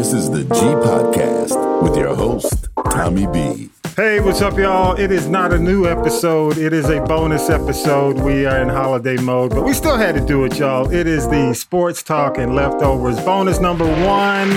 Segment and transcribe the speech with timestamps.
[0.00, 3.68] This is the G Podcast with your host, Tommy B.
[3.96, 4.98] Hey, what's up, y'all?
[4.98, 6.56] It is not a new episode.
[6.56, 8.18] It is a bonus episode.
[8.18, 10.90] We are in holiday mode, but we still had to do it, y'all.
[10.90, 14.48] It is the Sports Talk and Leftovers bonus number one.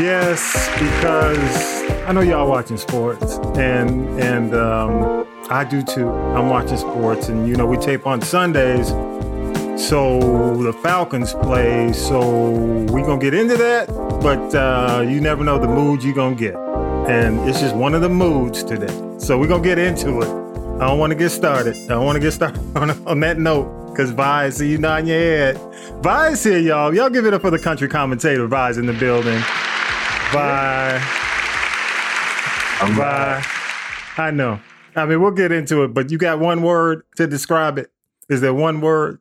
[0.00, 6.08] Yes, because I know y'all watching sports, and and um, I do too.
[6.08, 8.92] I'm watching sports, and you know we tape on Sundays,
[9.76, 11.92] so the Falcons play.
[11.92, 12.50] So
[12.90, 13.88] we're gonna get into that,
[14.22, 18.00] but uh, you never know the mood you're gonna get, and it's just one of
[18.00, 18.94] the moods today.
[19.18, 20.28] So we're gonna get into it.
[20.80, 21.76] I don't want to get started.
[21.76, 25.06] I don't want to get started on, on that note because Vi, see you nodding
[25.06, 25.60] your head.
[26.02, 26.92] Vi's here, y'all.
[26.92, 28.46] Y'all give it up for the country commentator.
[28.48, 29.38] Vi's in the building.
[30.32, 31.00] Bye.
[32.80, 33.44] I'm Bye.
[34.16, 34.60] I know.
[34.96, 37.90] I mean, we'll get into it, but you got one word to describe it.
[38.28, 39.20] Is there one word?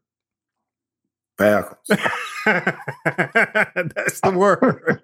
[1.38, 1.88] Falcons.
[2.46, 5.02] That's the word.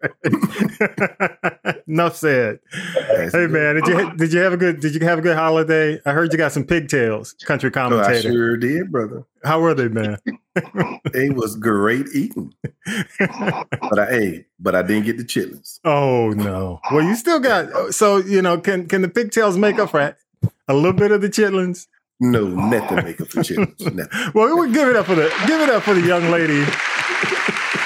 [1.87, 2.59] Enough said.
[3.31, 5.99] Hey man, did you did you have a good did you have a good holiday?
[6.05, 8.31] I heard you got some pigtails, country Oh, I commentator.
[8.31, 9.25] sure did, brother.
[9.43, 10.17] How were they, man?
[11.13, 12.53] It was great eating,
[13.17, 15.79] but I ate, but I didn't get the chitlins.
[15.85, 16.81] oh no.
[16.91, 20.15] Well, you still got so you know can can the pigtails make up for
[20.67, 21.87] a little bit of the chitlins?
[22.19, 23.79] No, nothing make up for chitlins.
[23.95, 24.31] Nothing.
[24.35, 26.63] Well, we would give it up for the give it up for the young lady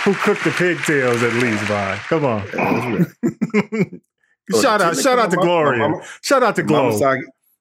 [0.03, 1.67] who cooked the pigtails at least.
[1.67, 3.07] By come on, right.
[4.53, 6.99] Oh, shout out, shout out to my Gloria, mama- shout out to Glow,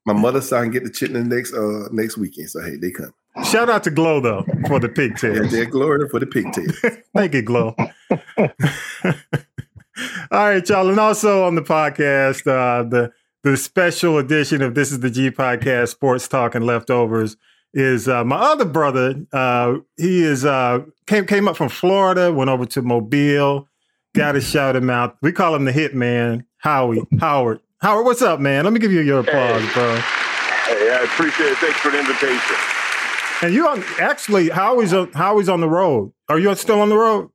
[0.05, 2.51] my mother saw I can get the chitlins next uh next weekend.
[2.51, 3.15] So hey, they come.
[3.45, 5.53] shout out to Glow though for the Yeah, pigtails.
[5.53, 6.77] they're Gloria for the pigtails.
[7.15, 7.77] Thank you, Glow.
[10.31, 13.13] All right, y'all, and also on the podcast, uh, the
[13.43, 17.37] the special edition of This Is the G Podcast, Sports Talk and Leftovers,
[17.75, 19.27] is uh, my other brother.
[19.33, 23.69] Uh, he is uh, came came up from Florida, went over to Mobile.
[24.15, 25.17] Got to shout him out.
[25.23, 27.61] We call him the Hitman, Howie Howard.
[27.81, 28.65] Howard, what's up, man?
[28.65, 29.97] Let me give you your applause, bro.
[29.97, 31.59] Hey, I appreciate it.
[31.59, 32.57] Thanks for the invitation.
[33.43, 36.13] And you on actually Howie's on Howie's on the road.
[36.29, 37.32] Are you still on the road?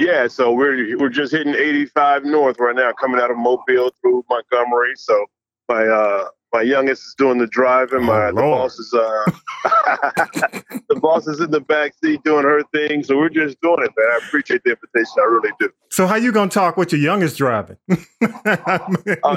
[0.00, 4.24] Yeah, so we're we're just hitting 85 north right now, coming out of Mobile through
[4.28, 4.92] Montgomery.
[4.96, 5.26] So
[5.68, 8.04] my uh my youngest is doing the driving.
[8.04, 9.24] My Oh, the boss is uh
[10.88, 13.02] the boss is in the back seat doing her thing.
[13.02, 14.08] So we're just doing it, man.
[14.12, 15.14] I appreciate the invitation.
[15.18, 15.70] I really do.
[15.90, 17.76] So how you gonna talk with your youngest driving?
[17.90, 17.98] Uh,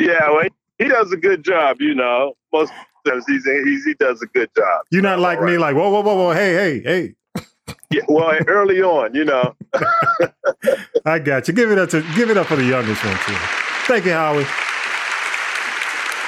[0.00, 1.80] yeah, well, he does a good job.
[1.80, 2.72] You know, most
[3.06, 4.86] times he's, he's he does a good job.
[4.90, 7.14] You're not like me, like whoa, whoa, whoa, whoa, hey, hey, hey.
[7.90, 9.54] Yeah, well, early on, you know.
[11.06, 11.54] I got you.
[11.54, 13.34] Give it up to give it up for the youngest one too.
[13.86, 14.46] Thank you, Howie.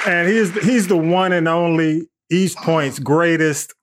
[0.05, 3.73] And he's he's the one and only East Point's greatest.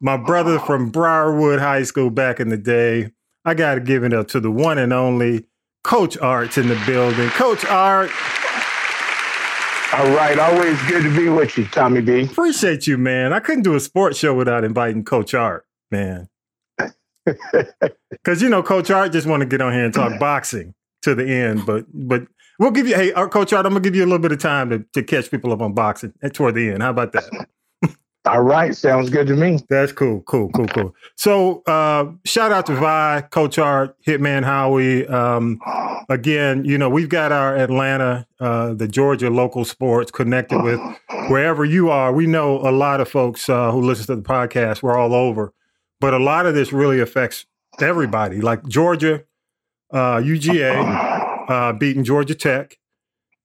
[0.00, 3.12] My brother from Briarwood High School back in the day.
[3.44, 5.46] I got to give it up to the one and only
[5.84, 7.28] Coach Art's in the building.
[7.30, 8.10] Coach Art,
[9.92, 12.22] All right, always good to be with you, Tommy B.
[12.24, 13.32] appreciate you, man.
[13.32, 16.28] I couldn't do a sports show without inviting Coach Art, man.
[18.10, 21.14] Because you know, Coach Art just want to get on here and talk boxing to
[21.14, 22.26] the end, but but
[22.58, 22.94] we'll give you.
[22.94, 25.02] Hey, uh, Coach Art, I'm gonna give you a little bit of time to, to
[25.02, 26.82] catch people up on boxing toward the end.
[26.82, 27.24] How about that?
[28.24, 29.58] All right, sounds good to me.
[29.68, 30.94] That's cool, cool, cool, cool.
[31.16, 35.08] So, uh, shout out to Vi, Coach Art, Hitman Howie.
[35.08, 35.58] Um,
[36.08, 40.78] again, you know, we've got our Atlanta, uh, the Georgia local sports connected with
[41.30, 42.12] wherever you are.
[42.12, 44.84] We know a lot of folks uh, who listen to the podcast.
[44.84, 45.52] We're all over,
[46.02, 47.46] but a lot of this really affects
[47.80, 48.42] everybody.
[48.42, 49.24] Like Georgia,
[49.90, 52.78] uh, UGA uh, beating Georgia Tech.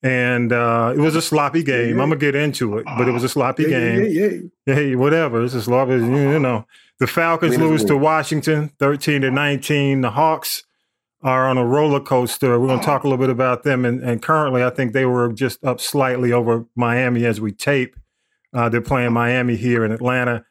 [0.03, 1.99] And uh, it was a sloppy game.
[1.99, 4.27] I'm gonna get into it, but it was a sloppy Yeah, game yeah,
[4.67, 4.75] yeah.
[4.75, 5.43] hey, whatever.
[5.43, 6.67] It's as long as you know.
[6.99, 7.97] The Falcons lose to.
[7.97, 10.01] Washington, thirteen to nineteen.
[10.01, 10.63] The Hawks
[11.23, 12.59] are on a roller coaster.
[12.59, 13.85] We're going to talk a little bit about them.
[13.85, 17.95] And, and currently, I think they were just up slightly over Miami as we tape.
[18.53, 20.45] Uh, they're playing Miami here in Atlanta,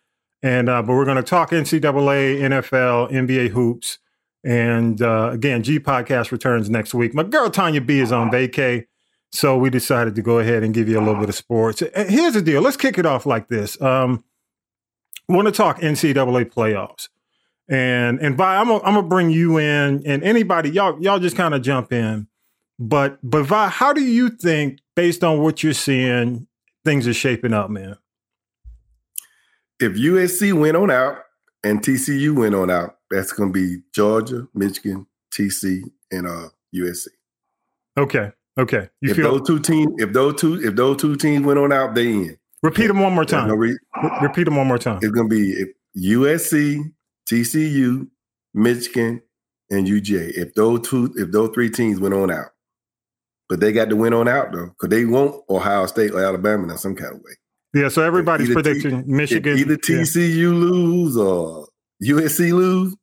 [0.46, 3.98] and uh, but we're going to talk NCAA, NFL, NBA hoops,
[4.44, 7.14] and uh, again, G podcast returns next week.
[7.14, 8.86] My girl Tanya B is on vacay.
[9.32, 11.82] So we decided to go ahead and give you a little bit of sports.
[11.82, 12.62] And Here's the deal.
[12.62, 13.78] Let's kick it off like this.
[13.82, 14.22] Um,
[15.28, 17.08] want to talk NCAA playoffs,
[17.68, 21.62] and and Vi, I'm gonna, bring you in, and anybody y'all y'all just kind of
[21.62, 22.28] jump in.
[22.78, 26.46] But but Vi, how do you think, based on what you're seeing,
[26.84, 27.96] things are shaping up, man?
[29.80, 31.18] If USC went on out
[31.64, 37.08] and TCU went on out, that's going to be Georgia, Michigan, TC, and uh, USC.
[37.98, 38.88] Okay, okay.
[39.00, 39.38] You if feel?
[39.38, 42.38] those two teams, if those two, if those two teams went on out, they in.
[42.62, 43.48] repeat them one more time.
[43.48, 44.98] no re- Re- repeat them one more time.
[45.02, 46.92] it's going to be if USC,
[47.28, 48.08] TCU,
[48.54, 49.22] Michigan,
[49.70, 50.32] and UGA.
[50.36, 52.48] If those two, if those three teams went on out,
[53.48, 56.70] but they got to win on out though, because they want Ohio State or Alabama
[56.72, 57.32] in some kind of way.
[57.76, 59.58] Yeah, so everybody's predicting If Michigan.
[59.58, 59.76] either yeah.
[60.00, 61.68] TCU lose or
[62.02, 62.96] USC lose,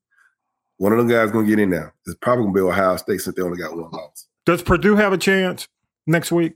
[0.77, 1.91] one of them guys gonna get in now.
[2.07, 4.27] It's probably gonna be Ohio State since they only got one loss.
[4.45, 5.67] Does Purdue have a chance
[6.07, 6.53] next week?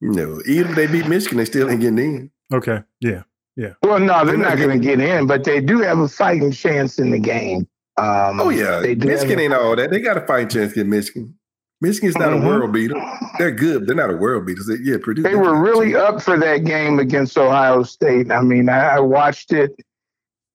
[0.00, 2.30] No, even if they beat Michigan, they still ain't getting in.
[2.52, 3.22] Okay, yeah.
[3.56, 3.74] Yeah.
[3.82, 6.08] Well, no, they're They're not not going to get in, but they do have a
[6.08, 7.68] fighting chance in the game.
[7.96, 9.90] Um, Oh yeah, they do Michigan have ain't all that.
[9.90, 11.34] They got a fighting chance against Michigan.
[11.80, 12.42] Michigan's not Mhm.
[12.44, 12.94] a world beater.
[13.38, 13.86] They're good.
[13.86, 14.62] They're not a world beater.
[14.62, 15.22] So, yeah, Purdue.
[15.22, 18.30] They were really up for that game against Ohio State.
[18.30, 19.74] I mean, I, I watched it,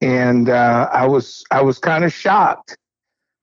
[0.02, 2.78] and uh, I was I was kind of shocked.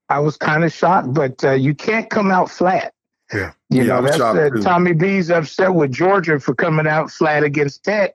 [0.09, 2.93] I was kind of shocked, but uh, you can't come out flat.
[3.33, 3.53] Yeah.
[3.71, 4.61] you Yeah, I know was that's shocked, uh.
[4.63, 8.15] Tommy B's upset with Georgia for coming out flat against Tech.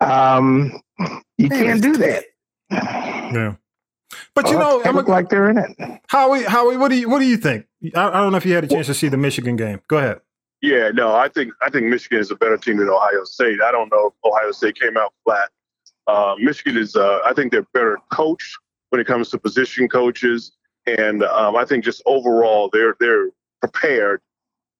[0.00, 0.80] Um,
[1.38, 2.24] you Man, can't it's do that.
[2.70, 3.54] Yeah.
[4.34, 6.00] But you know, I'm look a, like they're in it.
[6.08, 7.66] Howie, Howie, what do you what do you think?
[7.94, 9.80] I, I don't know if you had a chance to see the Michigan game.
[9.88, 10.20] Go ahead.
[10.62, 13.60] Yeah, no, I think I think Michigan is a better team than Ohio State.
[13.60, 15.50] I don't know if Ohio State came out flat.
[16.06, 18.58] Uh, Michigan is, uh, I think they're better coached
[18.90, 20.52] when it comes to position coaches,
[20.86, 23.30] and um, I think just overall they're they're
[23.60, 24.20] prepared.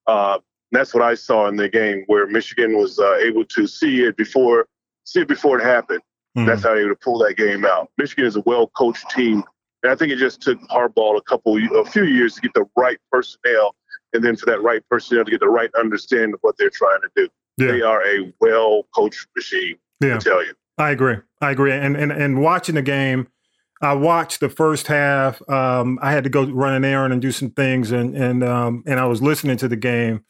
[0.07, 0.39] Uh,
[0.71, 4.17] that's what I saw in the game where Michigan was uh, able to see it
[4.17, 4.69] before
[5.05, 6.01] see it before it happened.
[6.37, 6.47] Mhm.
[6.47, 7.91] That's how they to pull that game out.
[7.99, 9.43] Michigan is a well coached team,
[9.83, 12.65] and I think it just took Harbaugh a couple, a few years to get the
[12.77, 13.75] right personnel,
[14.13, 17.01] and then for that right personnel to get the right understanding of what they're trying
[17.03, 17.29] to do.
[17.59, 17.73] Yeah.
[17.73, 19.77] They are a well coached machine.
[20.01, 20.17] Yeah.
[20.17, 20.55] I tell you.
[20.79, 21.17] I agree.
[21.41, 21.73] I agree.
[21.73, 23.29] And and and watching the game,
[23.83, 25.47] I watched the first half.
[25.51, 28.85] Um, I had to go run an errand and do some things, and and um,
[28.87, 30.25] and I was listening to the game,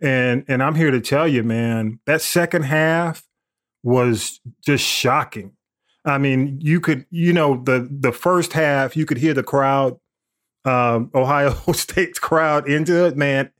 [0.00, 3.24] and and I'm here to tell you, man, that second half
[3.82, 5.52] was just shocking.
[6.04, 9.98] I mean, you could, you know, the the first half, you could hear the crowd,
[10.64, 13.50] um, Ohio State's crowd into it, man,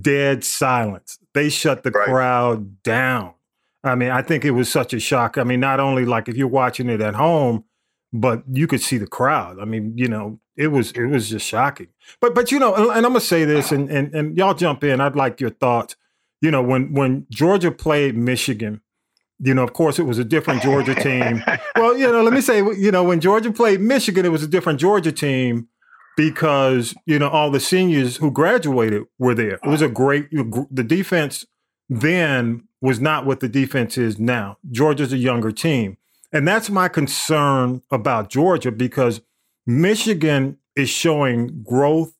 [0.00, 1.18] dead silence.
[1.34, 2.06] They shut the Right.
[2.08, 3.34] crowd down.
[3.84, 5.38] I mean, I think it was such a shock.
[5.38, 7.64] I mean, not only like if you're watching it at home,
[8.12, 9.58] but you could see the crowd.
[9.60, 11.88] I mean, you know, it was it was just shocking.
[12.20, 14.82] But but you know, and, and I'm gonna say this, and and and y'all jump
[14.82, 15.00] in.
[15.00, 15.94] I'd like your thoughts.
[16.40, 18.80] You know, when when Georgia played Michigan,
[19.40, 21.42] you know, of course, it was a different Georgia team.
[21.76, 24.48] Well, you know, let me say, you know, when Georgia played Michigan, it was a
[24.48, 25.68] different Georgia team
[26.18, 29.60] because you know all the seniors who graduated were there.
[29.62, 30.28] It was a great.
[30.32, 31.46] The defense
[31.88, 34.58] then was not what the defense is now.
[34.68, 35.96] Georgia's a younger team,
[36.32, 39.20] and that's my concern about Georgia because
[39.64, 42.12] Michigan is showing growth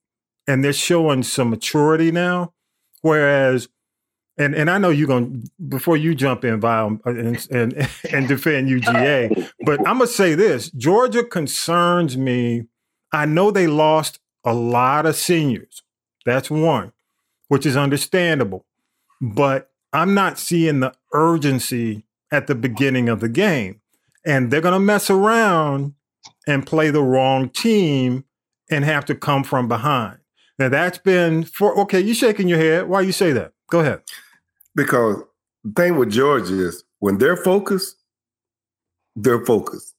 [0.47, 2.55] and they're showing some maturity now,
[3.03, 3.69] whereas.
[4.39, 8.29] And, and I know you're gonna before you jump in, Val, uh, and and, and
[8.29, 9.51] defend UGA.
[9.65, 12.67] But I'm gonna say this: Georgia concerns me.
[13.13, 15.83] I know they lost a lot of seniors.
[16.25, 16.93] That's one,
[17.49, 18.65] which is understandable.
[19.21, 23.81] But I'm not seeing the urgency at the beginning of the game.
[24.25, 25.95] And they're gonna mess around
[26.47, 28.25] and play the wrong team
[28.71, 30.19] and have to come from behind.
[30.59, 32.89] Now that's been for okay, you shaking your head.
[32.89, 33.53] Why you say that?
[33.71, 34.03] Go ahead.
[34.75, 35.23] Because
[35.65, 37.97] the thing with Georgia is when they're focused,
[39.17, 39.95] they're focused.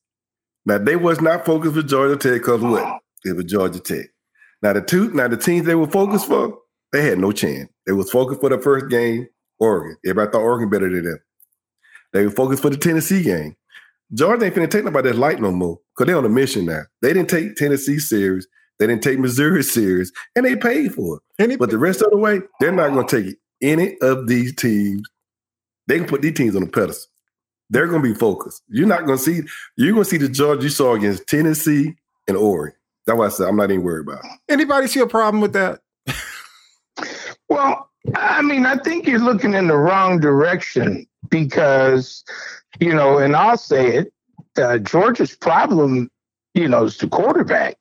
[0.65, 2.99] Now they was not focused for Georgia Tech because what?
[3.23, 4.07] It was Georgia Tech.
[4.61, 6.57] Now the two, now the teams they were focused for,
[6.91, 7.69] they had no chance.
[7.85, 9.27] They was focused for the first game,
[9.59, 9.97] Oregon.
[10.05, 11.19] Everybody thought Oregon better than them.
[12.13, 13.55] They were focused for the Tennessee game.
[14.13, 16.81] Georgia ain't finna take nobody that light no more because they're on a mission now.
[17.01, 18.47] They didn't take Tennessee serious.
[18.79, 21.59] They didn't take Missouri serious, and they paid for it.
[21.59, 25.07] But the rest of the way, they're not to take any of these teams.
[25.87, 27.11] They can put these teams on the pedestal.
[27.69, 28.63] They're going to be focused.
[28.67, 29.41] You're not going to see.
[29.75, 31.95] You're going to see the Georgia you saw against Tennessee
[32.27, 32.75] and Oregon.
[33.05, 34.23] That's why I said I'm not even worried about.
[34.23, 34.53] It.
[34.53, 35.81] anybody see a problem with that?
[37.49, 42.23] Well, I mean, I think you're looking in the wrong direction because,
[42.79, 44.13] you know, and I'll say it,
[44.57, 46.11] uh, Georgia's problem,
[46.53, 47.78] you know, is the quarterback.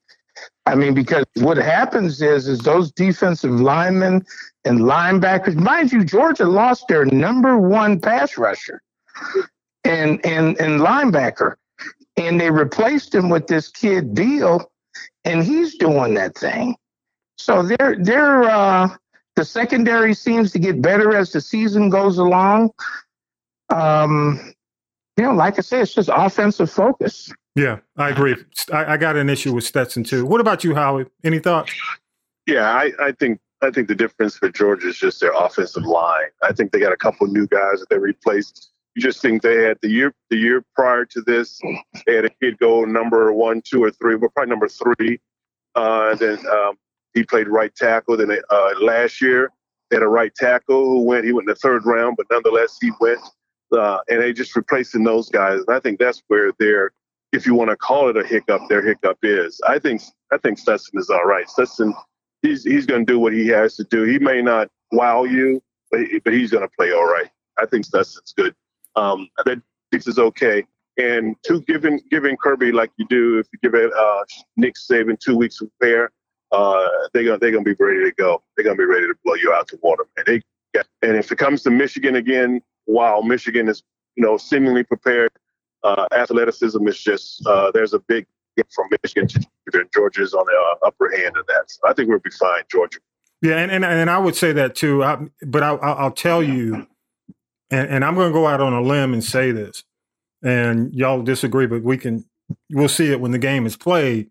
[0.65, 4.23] I mean, because what happens is, is those defensive linemen
[4.65, 8.81] and linebackers, mind you, Georgia lost their number one pass rusher
[9.83, 11.55] and and and linebacker,
[12.17, 14.71] and they replaced him with this kid Beal,
[15.23, 16.75] and he's doing that thing.
[17.37, 18.89] So they're they're uh,
[19.35, 22.71] the secondary seems to get better as the season goes along.
[23.69, 24.53] Um,
[25.17, 27.31] you know, like I said, it's just offensive focus.
[27.59, 28.37] Yeah, I agree.
[28.71, 30.25] I, I got an issue with Stetson too.
[30.25, 31.07] What about you, Howie?
[31.25, 31.73] Any thoughts?
[32.47, 36.29] Yeah, I, I think I think the difference for Georgia is just their offensive line.
[36.41, 38.71] I think they got a couple new guys that they replaced.
[38.95, 41.59] You just think they had the year the year prior to this,
[42.05, 45.19] they had a kid go number one, two, or three, but probably number three
[45.75, 46.77] Uh, then um,
[47.13, 48.17] he played right tackle.
[48.17, 49.51] Then uh, last year
[49.89, 51.25] they had a right tackle who went.
[51.25, 53.19] He went in the third round, but nonetheless he went.
[53.71, 55.59] Uh, and they just replacing those guys.
[55.67, 56.91] And I think that's where their,
[57.31, 59.59] if you want to call it a hiccup, their hiccup is.
[59.67, 61.47] I think I think Stetson is all right.
[61.49, 61.93] Stetson,
[62.41, 64.03] he's he's going to do what he has to do.
[64.03, 67.29] He may not wow you, but, he, but he's going to play all right.
[67.59, 68.55] I think Stetson's good.
[68.95, 69.61] Um, that
[69.93, 70.65] six is okay.
[70.97, 74.23] And two, giving giving Kirby like you do, if you give it uh,
[74.57, 76.11] Nick Saban two weeks of repair,
[76.51, 78.41] uh, they're gonna they're gonna be ready to go.
[78.55, 80.05] They're gonna be ready to blow you out the water.
[80.17, 80.41] And they
[81.01, 83.83] and if it comes to Michigan again, while Michigan is
[84.15, 85.31] you know seemingly prepared,
[85.83, 88.25] uh, athleticism is just uh, there's a big
[88.75, 91.63] from Michigan to Georgia's on the uh, upper hand of that.
[91.67, 92.99] So I think we'll be fine, Georgia.
[93.41, 95.03] Yeah, and and, and I would say that too.
[95.03, 96.87] I, but I, I'll tell you,
[97.71, 99.83] and, and I'm going to go out on a limb and say this,
[100.43, 102.25] and y'all disagree, but we can
[102.69, 104.29] we'll see it when the game is played.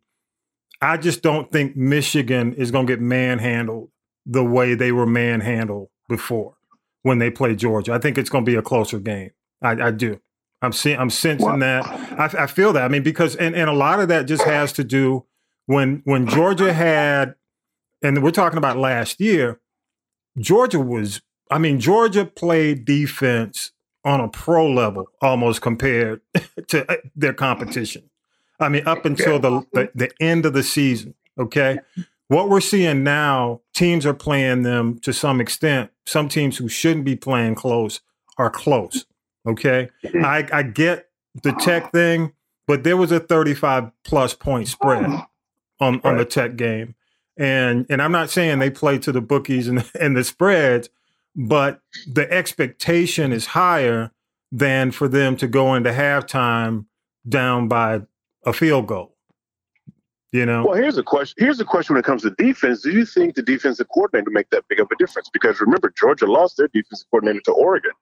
[0.81, 3.91] I just don't think Michigan is going to get manhandled
[4.27, 6.55] the way they were manhandled before
[7.03, 7.95] when they play Georgia.
[7.95, 9.31] I think it's going to be a closer game.
[9.63, 10.21] I, I do.
[10.61, 10.99] I'm seeing.
[10.99, 11.87] I'm sensing that.
[11.87, 12.83] I, I, feel that.
[12.83, 15.25] I mean, because and, and a lot of that just has to do
[15.67, 17.35] when when Georgia had,
[18.03, 19.61] and we're talking about last year.
[20.39, 21.21] Georgia was.
[21.51, 23.73] I mean, Georgia played defense
[24.05, 26.21] on a pro level almost compared
[26.69, 28.09] to uh, their competition.
[28.61, 31.15] I mean, up until the, the, the end of the season.
[31.39, 31.79] Okay.
[32.29, 35.91] What we're seeing now, teams are playing them to some extent.
[36.07, 38.01] Some teams who shouldn't be playing close
[38.37, 39.07] are close.
[39.47, 39.89] Okay.
[40.05, 41.09] I, I get
[41.43, 42.33] the tech thing,
[42.67, 45.27] but there was a 35 plus point spread oh.
[45.81, 46.95] on, on the tech game.
[47.37, 50.91] And and I'm not saying they play to the bookies and, and the spreads,
[51.37, 54.11] but the expectation is higher
[54.51, 56.87] than for them to go into halftime
[57.29, 58.03] down by
[58.45, 59.15] a field goal.
[60.33, 60.67] You know.
[60.67, 61.37] Well, here's a question.
[61.39, 62.83] Here's a question when it comes to defense.
[62.83, 65.31] Do you think the defensive coordinator make that big of a difference?
[65.33, 67.93] Because remember, Georgia lost their defensive coordinator to Oregon.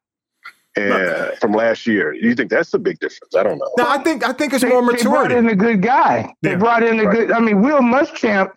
[0.77, 3.35] And from last year, you think that's a big difference?
[3.35, 3.73] I don't know.
[3.79, 5.05] No, I think I think it's they, more maturity.
[5.05, 6.35] They brought in a good guy.
[6.43, 6.57] They yeah.
[6.57, 7.17] brought in a right.
[7.17, 7.33] good.
[7.33, 8.53] I mean, Will Muschamp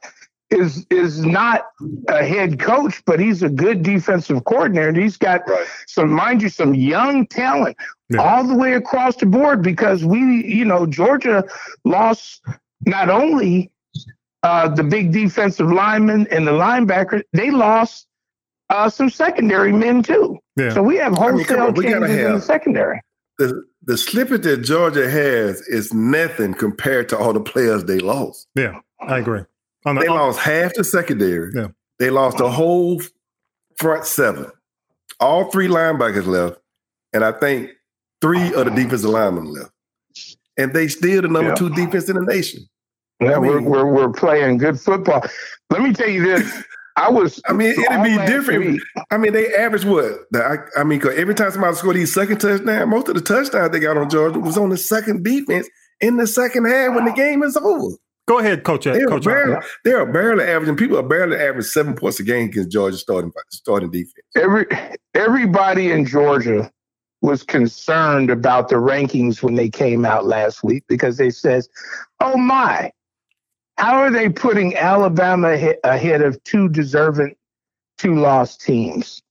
[0.49, 1.67] is is not
[2.07, 4.99] a head coach, but he's a good defensive coordinator.
[4.99, 5.65] He's got right.
[5.87, 7.77] some, mind you, some young talent
[8.09, 8.19] yeah.
[8.19, 11.43] all the way across the board because we, you know, Georgia
[11.85, 12.41] lost
[12.85, 13.71] not only
[14.43, 18.07] uh, the big defensive lineman and the linebacker, they lost
[18.69, 20.37] uh, some secondary men too.
[20.55, 20.73] Yeah.
[20.73, 23.01] So we have wholesale I mean, on, changes in the secondary.
[23.37, 28.47] The, the slippage that Georgia has is nothing compared to all the players they lost.
[28.55, 29.43] Yeah, I agree.
[29.85, 31.51] On the, they lost half the secondary.
[31.55, 31.67] Yeah.
[31.99, 33.01] They lost the whole
[33.77, 34.47] front seven.
[35.19, 36.59] All three linebackers left,
[37.13, 37.71] and I think
[38.21, 39.71] three of the defensive linemen left.
[40.57, 41.55] And they still the number yeah.
[41.55, 42.67] two defense in the nation.
[43.21, 45.23] Yeah, I mean, we're, we're we're playing good football.
[45.69, 46.63] Let me tell you this.
[46.95, 47.41] I was.
[47.47, 48.65] I mean, it'd be different.
[48.65, 48.81] Week.
[49.11, 50.05] I mean, they average what?
[50.35, 53.71] I, I mean, cause every time somebody scored these second touchdown, most of the touchdowns
[53.71, 55.69] they got on Georgia was on the second defense
[56.01, 57.95] in the second half when the game is over.
[58.27, 58.85] Go ahead, Coach.
[58.85, 60.75] Uh, they Coach are barely, they are barely averaging.
[60.75, 64.13] People are barely averaging seven points a game against Georgia starting starting defense.
[64.35, 64.67] Every
[65.15, 66.71] everybody in Georgia
[67.21, 71.67] was concerned about the rankings when they came out last week because they says,
[72.19, 72.91] "Oh my,
[73.79, 77.35] how are they putting Alabama ahead of two deserving,
[77.97, 79.21] two lost teams?"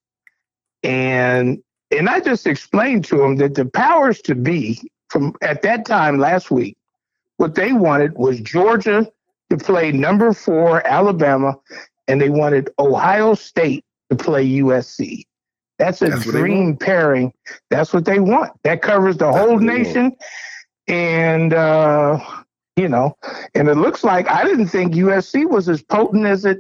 [0.83, 5.85] And and I just explained to them that the powers to be from at that
[5.85, 6.77] time last week
[7.37, 9.11] what they wanted was Georgia
[9.51, 11.57] to play number four Alabama,
[12.07, 15.25] and they wanted Ohio State to play USC.
[15.79, 17.33] That's a That's dream pairing.
[17.71, 18.53] That's what they want.
[18.65, 20.17] That covers the That's whole nation.
[20.89, 22.19] And uh,
[22.79, 23.17] you know,
[23.55, 26.59] and it looks like I didn't think USC was as potent as it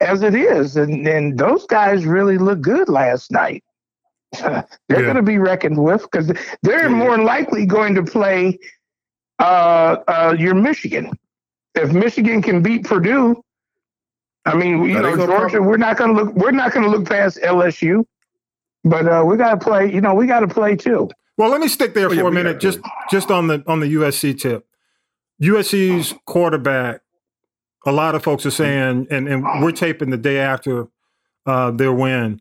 [0.00, 0.76] as it is.
[0.76, 3.62] And and those guys really looked good last night.
[4.32, 5.02] they're yeah.
[5.02, 6.32] going to be reckoned with because
[6.62, 6.96] they're yeah.
[6.96, 8.58] more likely going to play
[9.38, 11.10] uh, uh, you're Michigan.
[11.74, 13.42] If Michigan can beat Purdue,
[14.44, 16.34] I mean, you know, Georgia, we're not going to look.
[16.34, 18.04] We're not going to look past LSU,
[18.84, 19.92] but uh, we got to play.
[19.92, 21.10] You know, we got to play too.
[21.36, 22.80] Well, let me stick there oh, for yeah, a minute, just
[23.10, 24.66] just on the on the USC tip.
[25.42, 27.00] USC's quarterback.
[27.86, 30.86] A lot of folks are saying, and, and we're taping the day after
[31.46, 32.40] uh, their win.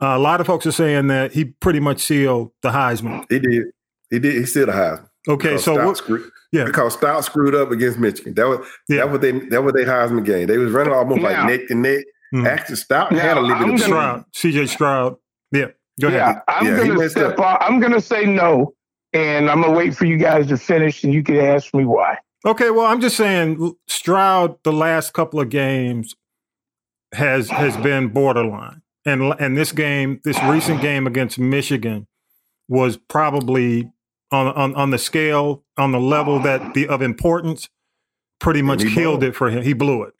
[0.00, 3.24] Uh, a lot of folks are saying that he pretty much sealed the Heisman.
[3.28, 3.64] He did.
[4.10, 4.34] He did.
[4.34, 5.08] He sealed the Heisman.
[5.26, 8.34] Okay, so what, screwed, yeah, because Stout screwed up against Michigan.
[8.34, 8.98] That was yeah.
[8.98, 10.46] that was they that was their Heisman game.
[10.46, 11.44] They was running almost yeah.
[11.44, 12.04] like neck to neck.
[12.34, 12.46] Mm-hmm.
[12.46, 15.16] Actually, Stout now, had a little bit of Stroud, CJ Stroud.
[15.50, 15.68] Yeah,
[16.00, 16.42] go yeah, ahead.
[16.48, 17.58] I'm yeah, gonna step off.
[17.62, 18.74] I'm gonna say no,
[19.14, 22.18] and I'm gonna wait for you guys to finish, and you can ask me why.
[22.46, 26.14] Okay, well, I'm just saying Stroud the last couple of games
[27.14, 28.82] has has been borderline.
[29.06, 32.06] And and this game, this recent game against Michigan
[32.68, 33.90] was probably
[34.32, 37.68] on on on the scale on the level that the of importance
[38.40, 39.62] pretty much killed blew it for him.
[39.62, 40.14] He blew it.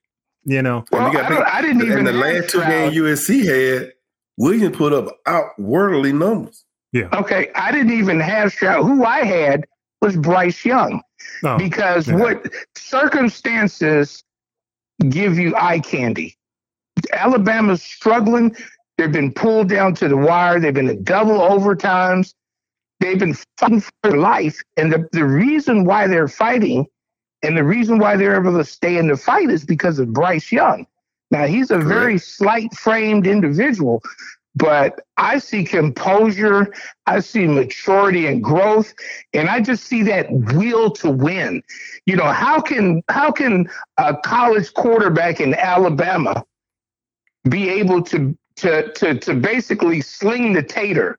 [0.44, 0.84] You know.
[0.92, 2.70] Well, And you I, I didn't think- even in the have last two Stroud.
[2.70, 3.44] games USC
[3.80, 3.92] had,
[4.36, 6.64] Williams put up outwardly numbers.
[6.92, 7.08] Yeah.
[7.12, 8.84] Okay, I didn't even have Stroud.
[8.84, 9.64] Who I had
[10.02, 11.00] was Bryce Young
[11.42, 11.59] No.
[11.59, 12.16] because yeah.
[12.16, 14.23] what circumstances
[15.09, 16.37] give you eye candy.
[17.12, 18.56] Alabama's struggling.
[18.97, 20.61] They've been pulled down to the wire.
[20.61, 22.35] They've been in double overtimes.
[23.00, 24.62] They've been fighting for their life.
[24.76, 26.87] And the, the reason why they're fighting
[27.42, 30.50] and the reason why they're able to stay in the fight is because of Bryce
[30.50, 30.87] Young.
[31.30, 34.02] Now, he's a very slight framed individual,
[34.54, 36.73] but I see composure,
[37.06, 38.94] I see maturity and growth,
[39.32, 41.62] and I just see that will to win.
[42.06, 46.44] You know, how can how can a college quarterback in Alabama
[47.49, 51.18] be able to to to to basically sling the tater?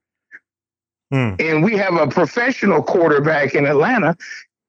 [1.12, 1.36] Hmm.
[1.40, 4.18] And we have a professional quarterback in Atlanta,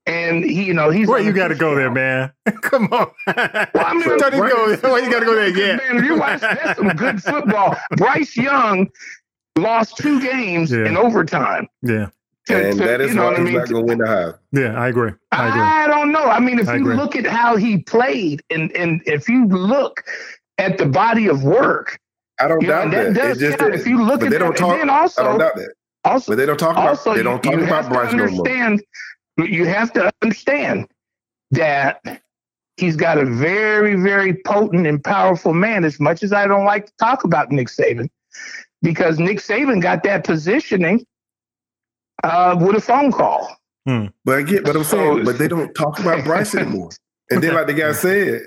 [0.06, 2.32] and he, you know, he's Where you got to go there, man?
[2.62, 3.10] Come on.
[3.26, 5.48] Well, I mean, Don't you Bryce- go, why you got to go there?
[5.48, 5.76] Yeah.
[5.76, 7.76] Man, if you watch that's some good football.
[7.96, 8.88] Bryce Young
[9.56, 10.86] lost two games Yeah.
[10.86, 11.68] in overtime.
[11.82, 12.08] Yeah.
[12.46, 13.54] To- And to- that is you know why what I mean?
[13.54, 14.38] not going to win the Heisman.
[14.52, 14.80] Yeah.
[14.80, 15.12] I agree.
[15.32, 15.60] I agree.
[15.60, 16.24] I don't know.
[16.26, 16.94] I mean, if I you agree.
[16.96, 20.04] look at how he played, and and if you look
[20.58, 21.98] at the body of work,
[22.38, 23.14] I don't you know, doubt that that.
[23.14, 23.72] does It's just count.
[23.72, 24.78] that- If you look but at they that, don't and talk.
[24.78, 25.72] then I don't doubt that.
[26.04, 26.88] also, But they don't talk about.
[26.88, 28.44] also, They don't talk you about have Bryce to no more.
[29.38, 29.54] Understand.
[29.58, 30.88] You have to understand
[31.52, 32.22] that
[32.76, 35.84] he's got a very, very potent and powerful man.
[35.84, 38.08] As much as I don't like to talk about Nick Saban,
[38.82, 41.04] because Nick Saban got that positioning
[42.24, 43.56] uh, with a phone call.
[44.24, 46.90] But again, but I'm So- saying, but they don't talk about Bryce anymore.
[47.30, 48.42] And then, like the guy said,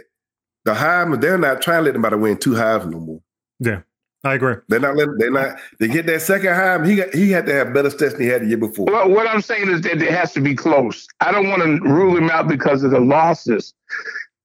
[0.66, 3.84] the Heisman, they're not trying to let anybody win two Heisman no more.
[4.24, 4.56] I agree.
[4.68, 5.18] They're not letting.
[5.18, 5.58] They're not.
[5.80, 6.88] They get that second Heisman.
[6.88, 7.14] He got.
[7.14, 8.86] He had to have better stats than he had the year before.
[8.88, 11.08] Well, what I'm saying is that it has to be close.
[11.22, 13.74] I don't want to rule him out because of the losses.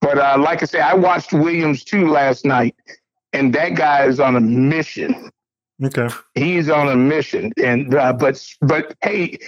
[0.00, 2.76] But uh, like I said, I watched Williams too last night,
[3.32, 5.30] and that guy is on a mission.
[5.82, 6.08] Okay.
[6.34, 9.38] He's on a mission, and uh, but but hey,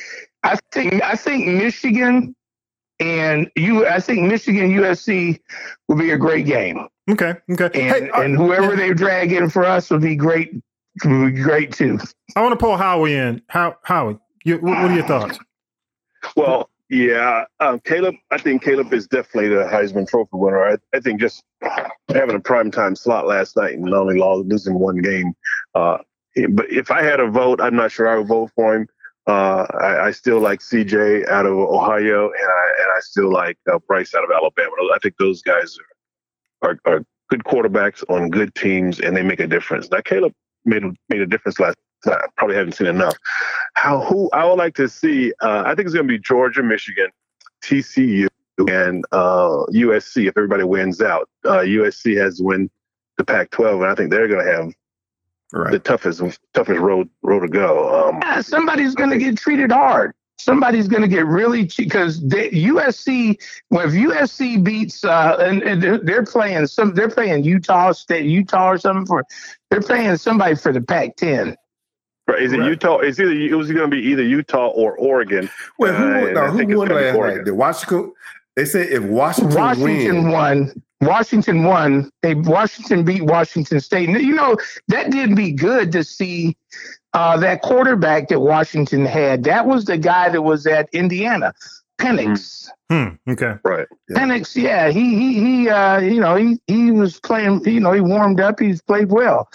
[0.42, 2.34] I think I think Michigan
[2.98, 5.40] and you, I think Michigan USC
[5.88, 7.34] will be a great game, Okay.
[7.50, 7.64] Okay.
[7.80, 10.52] and Hey, uh, and whoever they drag in for us will be great,
[11.04, 11.98] will be great too.
[12.34, 13.42] I want to pull Howie in.
[13.48, 14.18] How Howie?
[14.44, 15.38] You, what, what are your thoughts?
[16.36, 18.14] Well, yeah, um, Caleb.
[18.30, 20.64] I think Caleb is definitely the Heisman Trophy winner.
[20.64, 21.42] I, I think just
[22.08, 25.32] having a prime time slot last night and only lost, losing one game.
[25.74, 25.98] Uh,
[26.50, 28.88] but if I had a vote, I'm not sure I would vote for him.
[29.26, 33.58] Uh, I, I still like CJ out of Ohio, and I and I still like
[33.70, 34.70] uh, Bryce out of Alabama.
[34.94, 35.95] I think those guys are,
[36.62, 39.90] are are good quarterbacks on good teams, and they make a difference.
[39.90, 40.32] Now Caleb
[40.64, 41.76] made a, made a difference last.
[42.06, 43.16] I probably haven't seen enough.
[43.74, 45.32] How who I would like to see?
[45.42, 47.08] Uh, I think it's going to be Georgia, Michigan,
[47.64, 48.28] TCU,
[48.68, 50.28] and uh, USC.
[50.28, 52.70] If everybody wins out, uh, USC has to win
[53.16, 54.72] the Pac-12, and I think they're going to have
[55.72, 56.22] the toughest
[56.54, 58.08] toughest road road to go.
[58.08, 60.14] Um, Yeah, somebody's going to get treated hard.
[60.38, 63.38] Somebody's going to get really cheap because USC.
[63.70, 68.26] Well, if USC beats uh, and, and they're, they're playing some, they're playing Utah State,
[68.26, 69.24] Utah or something for.
[69.70, 71.56] They're playing somebody for the Pac-10.
[72.28, 72.68] right, is it Right.
[72.68, 72.98] Utah?
[72.98, 75.48] It's either it was going to be either Utah or Oregon.
[75.78, 77.36] Well, who Uh, won, no, who won last Oregon.
[77.38, 77.44] night?
[77.46, 78.12] Did Washington?
[78.56, 80.82] They said if Washington, Washington wins, won.
[81.02, 82.10] Washington won.
[82.22, 84.08] They Washington beat Washington State.
[84.08, 84.56] And, you know
[84.88, 86.56] that didn't be good to see
[87.16, 89.44] uh, that quarterback that Washington had.
[89.44, 91.52] That was the guy that was at Indiana,
[91.98, 92.68] Penix.
[92.90, 93.16] Hmm.
[93.28, 93.54] Okay.
[93.64, 93.86] Right.
[94.08, 94.18] Yeah.
[94.18, 97.64] Penix, yeah, he he he, uh, you know, he he was playing.
[97.64, 98.60] You know, he warmed up.
[98.60, 99.48] He's played well.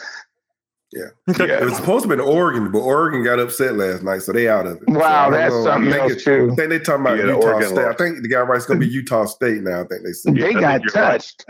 [1.30, 1.48] Okay.
[1.48, 1.60] Yeah.
[1.62, 4.50] it was supposed to be in Oregon, but Oregon got upset last night, so they
[4.50, 4.90] out of it.
[4.90, 5.64] Wow, don't that's know.
[5.64, 6.50] Something think else it- too.
[6.52, 7.86] I think they talking about Yeah, the Utah Oregon State.
[7.86, 9.82] I think the guy wright's going to be Utah State now.
[9.82, 10.36] I think they said.
[10.36, 11.12] They I got think you're right.
[11.12, 11.46] touched.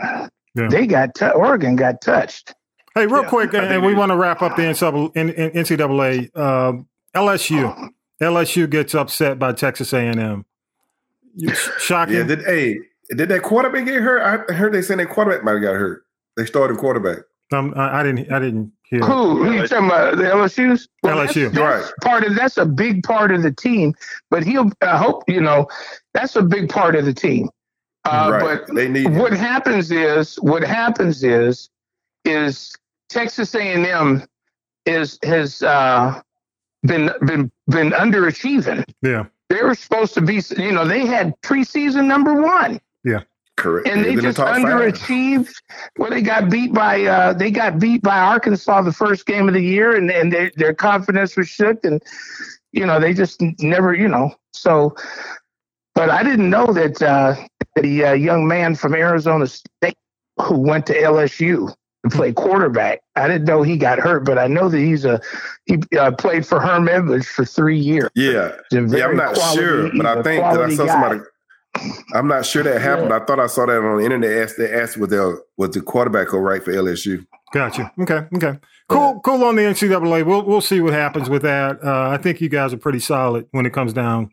[0.54, 0.68] Yeah.
[0.68, 2.54] They got tou- Oregon got touched.
[2.94, 5.16] Hey, real Yeah, quick, and, and we want to wrap up the NCAA.
[5.16, 7.90] in- in- NCAA um, LSU.
[8.20, 10.44] LSU gets upset by Texas A&M.
[11.78, 12.14] Shocking.
[12.16, 12.78] Yeah, did hey
[13.16, 14.48] did that quarterback get hurt?
[14.50, 16.04] I heard they said that quarterback might have got hurt.
[16.36, 17.18] They started quarterback.
[17.52, 18.30] Um, I, I didn't.
[18.32, 19.00] I didn't hear.
[19.00, 19.42] Who?
[19.44, 20.16] Who you talking about?
[20.18, 20.88] The LSU's?
[21.04, 21.44] LSU.
[21.44, 21.92] That's, that's Right.
[22.02, 23.94] part of that's a big part of the team.
[24.30, 24.70] But he'll.
[24.82, 25.66] I hope you know
[26.14, 27.48] that's a big part of the team.
[28.04, 28.60] Uh, right.
[28.66, 31.70] But they need what happens is what happens is
[32.24, 32.74] is
[33.12, 34.24] Texas A&M
[34.86, 36.20] is has uh,
[36.82, 38.84] been been been underachieving.
[39.02, 39.26] Yeah.
[39.48, 40.40] they were supposed to be.
[40.56, 42.80] You know, they had preseason number one.
[43.04, 43.20] Yeah.
[43.58, 43.86] Correct.
[43.86, 44.64] and they Even just top five.
[44.64, 45.52] underachieved.
[45.98, 49.54] Well, they got beat by uh, they got beat by Arkansas the first game of
[49.54, 52.02] the year, and and their their confidence was shook, and
[52.72, 54.96] you know they just never you know so.
[55.94, 57.36] But I didn't know that uh,
[57.76, 59.98] the uh, young man from Arizona State
[60.40, 61.72] who went to LSU
[62.04, 63.00] to play quarterback.
[63.16, 65.20] I didn't know he got hurt, but I know that he's a
[65.66, 68.10] he uh, played for Herm Edwards for three years.
[68.14, 68.52] Yeah.
[68.70, 70.92] Yeah, I'm not quality- sure, but I a think that I saw guy.
[70.92, 71.20] somebody.
[72.14, 73.12] I'm not sure that happened.
[73.14, 74.30] I thought I saw that on the internet.
[74.42, 77.24] Asked, they asked was the was the quarterback all right for LSU?
[77.54, 77.90] Gotcha.
[78.00, 78.26] Okay.
[78.36, 78.58] Okay.
[78.88, 79.20] Cool.
[79.20, 80.26] Cool on the NCAA.
[80.26, 81.82] We'll we'll see what happens with that.
[81.82, 84.30] Uh, I think you guys are pretty solid when it comes down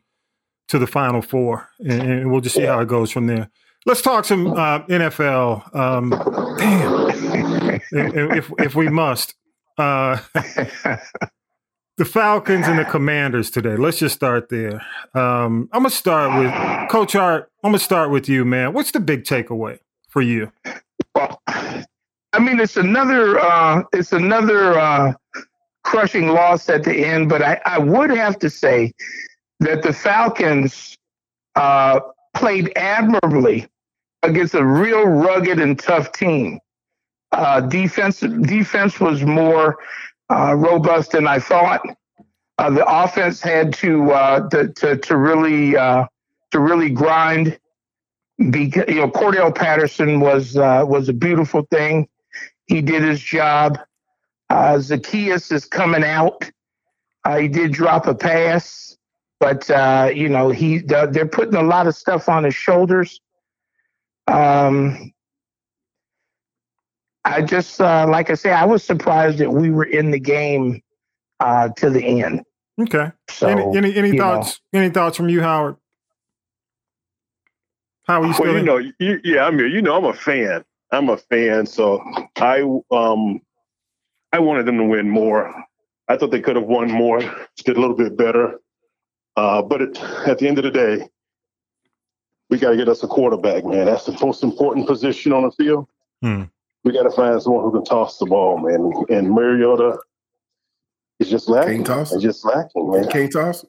[0.68, 3.50] to the Final Four, and, and we'll just see how it goes from there.
[3.86, 5.74] Let's talk some uh, NFL.
[5.74, 6.10] Um,
[6.58, 7.39] damn,
[7.92, 9.36] if if we must.
[9.78, 10.18] Uh,
[11.98, 13.76] the Falcons and the Commanders today.
[13.76, 14.82] Let's just start there.
[15.14, 17.52] Um, I'm gonna start with Coach Art.
[17.64, 18.74] I'm gonna start with you, man.
[18.74, 20.52] What's the big takeaway for you?
[21.16, 25.14] Well, I mean, it's another uh, it's another uh,
[25.84, 28.94] crushing loss at the end, but I, I would have to say
[29.60, 30.98] that the Falcons
[31.56, 32.00] uh,
[32.34, 33.68] played admirably
[34.24, 36.60] against a real rugged and tough team.
[37.32, 39.78] Uh, defense defense was more
[40.30, 41.82] uh, robust than I thought.
[42.58, 46.06] Uh, the offense had to uh, to, to to really uh,
[46.52, 47.60] to really grind
[48.50, 52.08] because you know Cordarrelle Patterson was was a beautiful thing.
[52.66, 53.80] He did his job.
[54.52, 56.50] Zacchaeus is coming out.
[57.38, 58.98] He did drop a pass,
[59.40, 59.70] but
[60.16, 63.22] you know he they're putting a lot of stuff on his shoulders.
[64.28, 65.14] Um,
[67.30, 70.82] I just uh, like I say, I was surprised that we were in the game
[71.40, 72.44] uh, to the end.
[72.82, 73.12] Okay.
[73.30, 74.36] So any any, any you know.
[74.36, 74.62] thoughts?
[74.74, 75.78] Any thoughts from you, Howard?
[78.06, 80.66] How are you Well, you know, you, yeah, I mean, you know, I'm a fan.
[80.92, 82.04] I'm a fan, so
[82.38, 82.62] I
[82.92, 83.42] um
[84.32, 85.54] I wanted them to win more.
[86.08, 87.20] I thought they could have won more,
[87.64, 88.60] did a little bit better.
[89.36, 91.08] Uh, but it, at the end of the day,
[92.50, 93.86] we got to get us a quarterback, man.
[93.86, 95.88] That's the most important position on the field.
[96.22, 96.44] Hmm.
[96.84, 98.92] We got to find someone who can toss the ball, man.
[99.10, 99.98] And Mariota
[101.20, 101.84] is just lacking.
[101.84, 103.08] Can't toss It's just lacking, man.
[103.10, 103.66] Can't toss.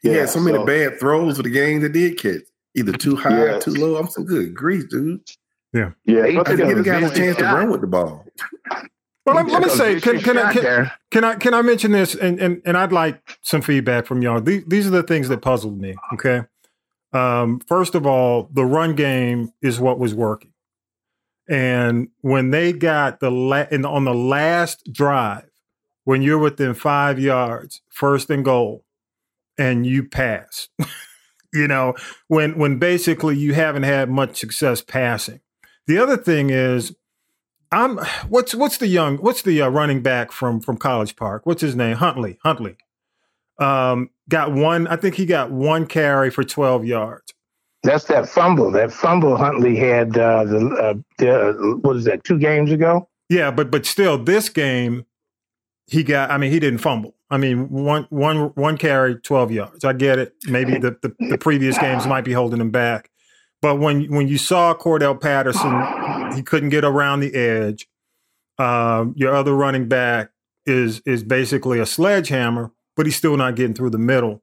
[0.00, 2.42] He Yeah, had so many so- bad throws for the game that did catch.
[2.74, 3.64] Either too high, Yes.
[3.64, 3.96] too low.
[3.96, 5.20] I'm so good grief, dude.
[5.72, 6.22] Yeah, yeah.
[6.36, 7.86] but I they didn't got give a the guy a chance to run with the
[7.86, 8.24] ball.
[9.26, 11.92] well, let, let me say, can, vicious can I can, can I can I mention
[11.92, 12.14] this?
[12.14, 14.40] And and and I'd like some feedback from y'all.
[14.40, 15.94] These these are the things that puzzled me.
[16.14, 16.42] Okay.
[17.12, 20.52] Um, first of all, the run game is what was working,
[21.48, 25.48] and when they got the la- and on the last drive,
[26.04, 28.84] when you're within five yards, first and goal,
[29.56, 30.68] and you pass.
[31.52, 31.94] you know,
[32.28, 35.40] when when basically you haven't had much success passing.
[35.86, 36.94] The other thing is,
[37.72, 41.46] I'm what's what's the young what's the uh, running back from from College Park?
[41.46, 41.96] What's his name?
[41.96, 42.38] Huntley.
[42.42, 42.76] Huntley.
[43.58, 44.86] Um, got one.
[44.86, 47.32] I think he got one carry for twelve yards.
[47.82, 48.70] That's that fumble.
[48.72, 52.24] That fumble Huntley had uh, the, uh, the what is that?
[52.24, 53.08] Two games ago.
[53.28, 55.06] Yeah, but but still, this game,
[55.86, 56.30] he got.
[56.30, 57.14] I mean, he didn't fumble.
[57.30, 59.84] I mean, one one one carry, twelve yards.
[59.84, 60.34] I get it.
[60.48, 63.10] Maybe the the, the previous games might be holding him back,
[63.62, 67.86] but when when you saw Cordarrelle Patterson, he couldn't get around the edge.
[68.58, 70.30] Um, your other running back
[70.66, 74.42] is is basically a sledgehammer, but he's still not getting through the middle.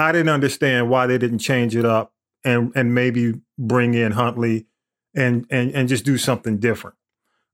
[0.00, 2.11] I didn't understand why they didn't change it up
[2.44, 4.66] and and maybe bring in Huntley
[5.14, 6.96] and and and just do something different.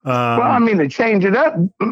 [0.05, 1.85] Um, well, I mean, to change it up, uh,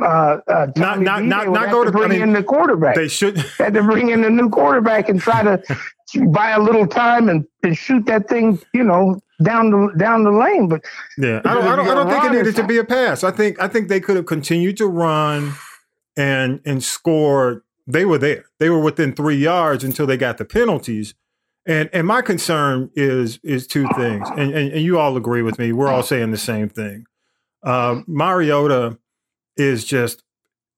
[0.47, 2.95] uh, Not- not- not- not go to to- I bring mean, in the quarterback.
[2.95, 3.37] they should.
[3.59, 5.61] had to bring in a new quarterback and try to
[6.29, 10.31] buy a little time and, and shoot that thing, you know, down the down the
[10.31, 10.69] lane.
[10.69, 10.85] But
[11.19, 11.65] Yeah, I don't.
[11.65, 13.25] I don't, I don't think it needed to be a pass.
[13.25, 13.61] I think.
[13.61, 15.53] I think they could have continued to run,
[16.17, 17.63] and and scored.
[17.89, 18.47] They were there.
[18.61, 21.15] They were within three yards until they got the penalties.
[21.67, 24.29] And and my concern is is two things.
[24.31, 25.73] And and, and you all agree with me.
[25.73, 27.07] We're all saying the same thing.
[27.63, 28.99] Uh, Mariota
[29.57, 30.23] is just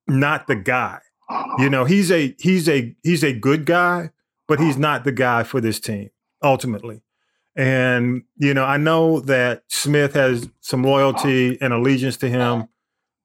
[0.07, 1.01] not the guy.
[1.59, 4.11] You know, he's a he's a he's a good guy,
[4.47, 6.11] but he's not the guy for this team
[6.43, 7.03] ultimately.
[7.55, 12.69] And you know, I know that Smith has some loyalty and allegiance to him,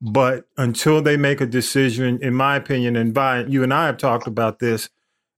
[0.02, 3.98] but until they make a decision, in my opinion, and by you and I have
[3.98, 4.90] talked about this,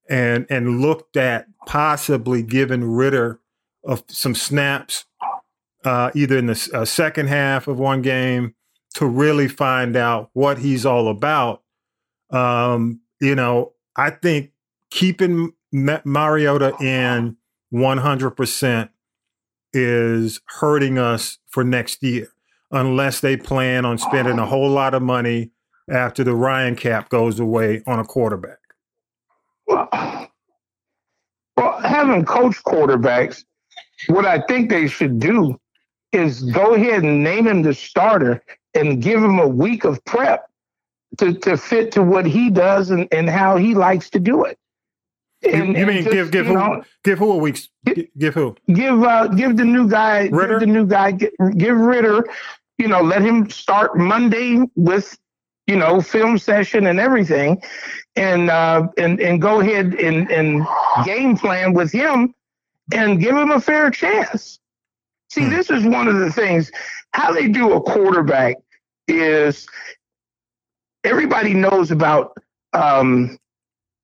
[0.10, 3.40] and and looked at possibly giving Ridder
[3.84, 5.06] of some snaps,
[5.84, 8.56] uh, either in the uh, second half of one game,
[8.96, 11.62] to really find out what he's all about.
[12.30, 14.52] Um, you know, I think
[14.90, 17.38] keeping Mariota in
[17.74, 18.90] 100%
[19.74, 22.30] is hurting us for next year
[22.72, 25.52] unless they plan on spending a whole lot of money
[25.90, 28.58] after the Ryan cap goes away on a quarterback.
[29.68, 29.90] Well,
[31.58, 33.44] well, having coach quarterbacks,
[34.08, 35.60] what I think they should do
[36.12, 40.50] is go ahead and name him the starter and give him a week of prep
[41.18, 44.58] to, to fit to what he does and, and how he likes to do it.
[45.44, 47.60] And, you, you mean just, give give who know, give who a week?
[47.86, 48.56] Give, give who?
[48.68, 50.28] Give uh, give the new guy?
[50.28, 52.26] Give the new guy give, give Ridder.
[52.78, 55.18] You know, let him start Monday with
[55.68, 57.62] you know film session and everything,
[58.16, 60.66] and uh, and and go ahead and and
[61.06, 62.34] game plan with him,
[62.94, 64.60] and give him a fair chance.
[65.30, 65.50] See, hmm.
[65.50, 66.72] this is one of the things.
[67.12, 68.58] How they do a quarterback
[69.08, 69.68] is
[71.04, 72.38] everybody knows about
[72.74, 73.38] um,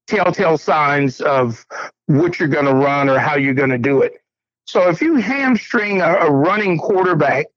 [0.07, 1.65] telltale signs of
[2.07, 4.21] what you're going to run or how you're going to do it.
[4.65, 7.47] So if you hamstring a, a running quarterback,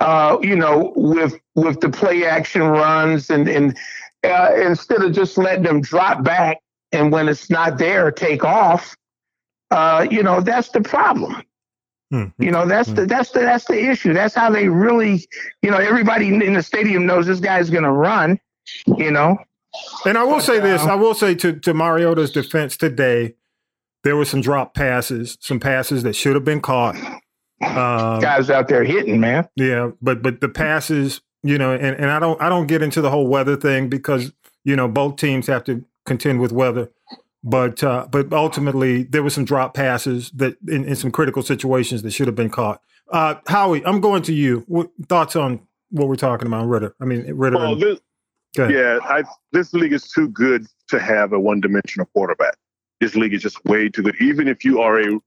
[0.00, 3.76] uh, you know, with with the play action runs and and
[4.26, 6.58] uh, instead of just letting them drop back
[6.92, 8.96] and when it's not there, take off,
[9.70, 11.42] uh, you know, that's the problem.
[12.12, 12.42] Mm-hmm.
[12.42, 13.00] You know, that's mm-hmm.
[13.00, 14.12] the that's the that's the issue.
[14.12, 15.26] That's how they really,
[15.62, 18.38] you know, everybody in the stadium knows this guy's going to run.
[18.86, 19.38] You know,
[20.04, 23.34] and I will say this: I will say to to Mariota's defense today,
[24.04, 26.94] there were some drop passes, some passes that should have been caught.
[27.62, 29.48] Um, Guys out there hitting, man.
[29.56, 33.00] Yeah, but but the passes, you know, and, and I don't I don't get into
[33.00, 34.32] the whole weather thing because
[34.64, 36.90] you know both teams have to contend with weather.
[37.44, 42.02] But uh, but ultimately, there were some drop passes that in, in some critical situations
[42.02, 42.82] that should have been caught.
[43.12, 44.64] Uh, Howie, I'm going to you.
[44.66, 46.96] What thoughts on what we're talking about, Ridder?
[47.00, 47.56] I mean, Ridder.
[47.56, 48.00] Well, and,
[48.70, 52.56] yeah, I, this league is too good to have a one-dimensional quarterback.
[53.00, 54.16] This league is just way too good.
[54.20, 55.20] Even if you are a,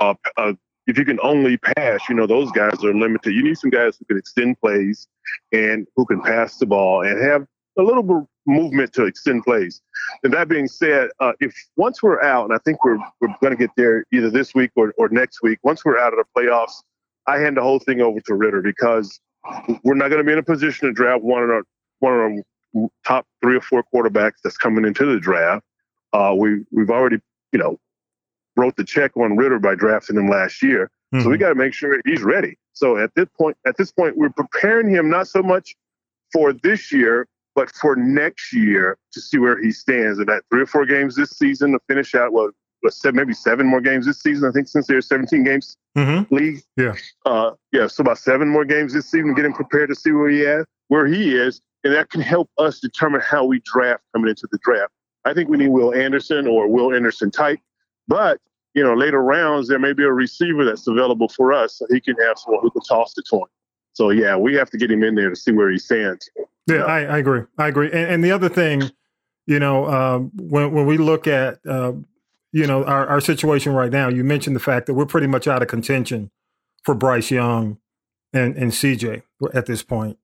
[0.00, 0.56] a, a
[0.88, 3.34] if you can only pass, you know those guys are limited.
[3.34, 5.06] You need some guys who can extend plays
[5.52, 7.46] and who can pass the ball and have
[7.78, 9.82] a little bit movement to extend plays.
[10.24, 13.52] And that being said, uh, if once we're out, and I think we're we're going
[13.52, 15.58] to get there either this week or, or next week.
[15.62, 16.82] Once we're out of the playoffs,
[17.26, 19.20] I hand the whole thing over to Ridder because
[19.84, 21.62] we're not going to be in a position to draft one of our
[21.98, 25.64] one of our top three or four quarterbacks that's coming into the draft.
[26.14, 27.18] Uh, we we've already
[27.52, 27.78] you know
[28.58, 31.22] wrote the check on Ridder by drafting him last year, mm-hmm.
[31.22, 31.42] so we mm-hmm.
[31.42, 32.58] got to make sure he's ready.
[32.72, 35.74] So at this point, at this point, we're preparing him not so much
[36.32, 40.18] for this year, but for next year to see where he stands.
[40.18, 42.52] And that three or four games this season to finish out what
[42.90, 44.48] seven, maybe seven more games this season.
[44.48, 46.32] I think since there's 17 games mm-hmm.
[46.34, 46.62] league.
[46.76, 46.94] Yeah.
[47.26, 47.86] Uh, yeah.
[47.86, 50.64] So about seven more games this season, get him prepared to see where he is,
[50.88, 54.58] where he is, and that can help us determine how we draft coming into the
[54.62, 54.92] draft.
[55.24, 57.58] I think we need Will Anderson or Will Anderson type,
[58.06, 58.40] but
[58.78, 62.00] you know, later rounds there may be a receiver that's available for us, so he
[62.00, 63.48] can have someone who can toss the coin.
[63.92, 66.30] So yeah, we have to get him in there to see where he stands.
[66.68, 67.42] Yeah, I, I, agree.
[67.58, 67.88] I agree.
[67.88, 68.92] And, and, the other thing,
[69.46, 71.94] you know, um, when when we look at uh,
[72.52, 75.48] you know our, our situation right now, you mentioned the fact that we're pretty much
[75.48, 76.30] out of contention
[76.84, 77.78] for Bryce Young
[78.32, 80.18] and and CJ at this point.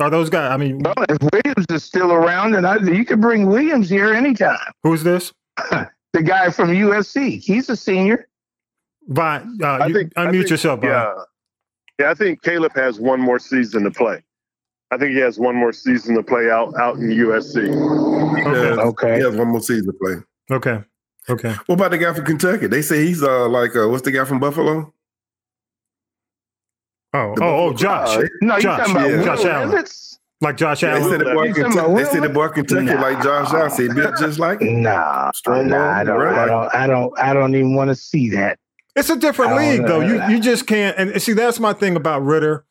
[0.00, 0.50] Are those guys?
[0.50, 4.12] I mean, well, if Williams is still around, and I, you can bring Williams here
[4.12, 4.72] anytime.
[4.82, 5.32] Who's this?
[6.12, 7.42] the guy from USC.
[7.42, 8.28] He's a senior.
[9.08, 10.80] But uh, you, think, unmute think, yourself.
[10.82, 11.14] Yeah,
[11.98, 12.10] yeah.
[12.10, 14.22] I think Caleb has one more season to play.
[14.90, 17.68] I think he has one more season to play out out in USC.
[18.46, 18.80] Okay.
[18.82, 19.16] okay.
[19.16, 20.14] He has one more season to play.
[20.50, 20.84] Okay.
[21.30, 21.54] Okay.
[21.66, 22.66] What about the guy from Kentucky?
[22.66, 24.92] They say he's uh like uh, what's the guy from Buffalo?
[27.14, 28.16] Oh, the oh, oh, Josh.
[28.16, 28.88] Uh, no, Josh.
[28.88, 29.24] You talking about yeah.
[29.24, 29.84] Josh Allen.
[30.40, 31.02] Like Josh Allen.
[31.02, 33.00] They said the boy Kentucky, they said the boy Kentucky nah.
[33.00, 33.88] like Josh Allen.
[33.88, 34.82] They built just like him.
[34.82, 38.30] Nah, Strong nah, I don't, I don't, I don't, I don't even want to see
[38.30, 38.58] that.
[38.94, 40.00] It's a different league, though.
[40.00, 40.96] You you just can't.
[40.96, 42.64] And see, that's my thing about Ridder.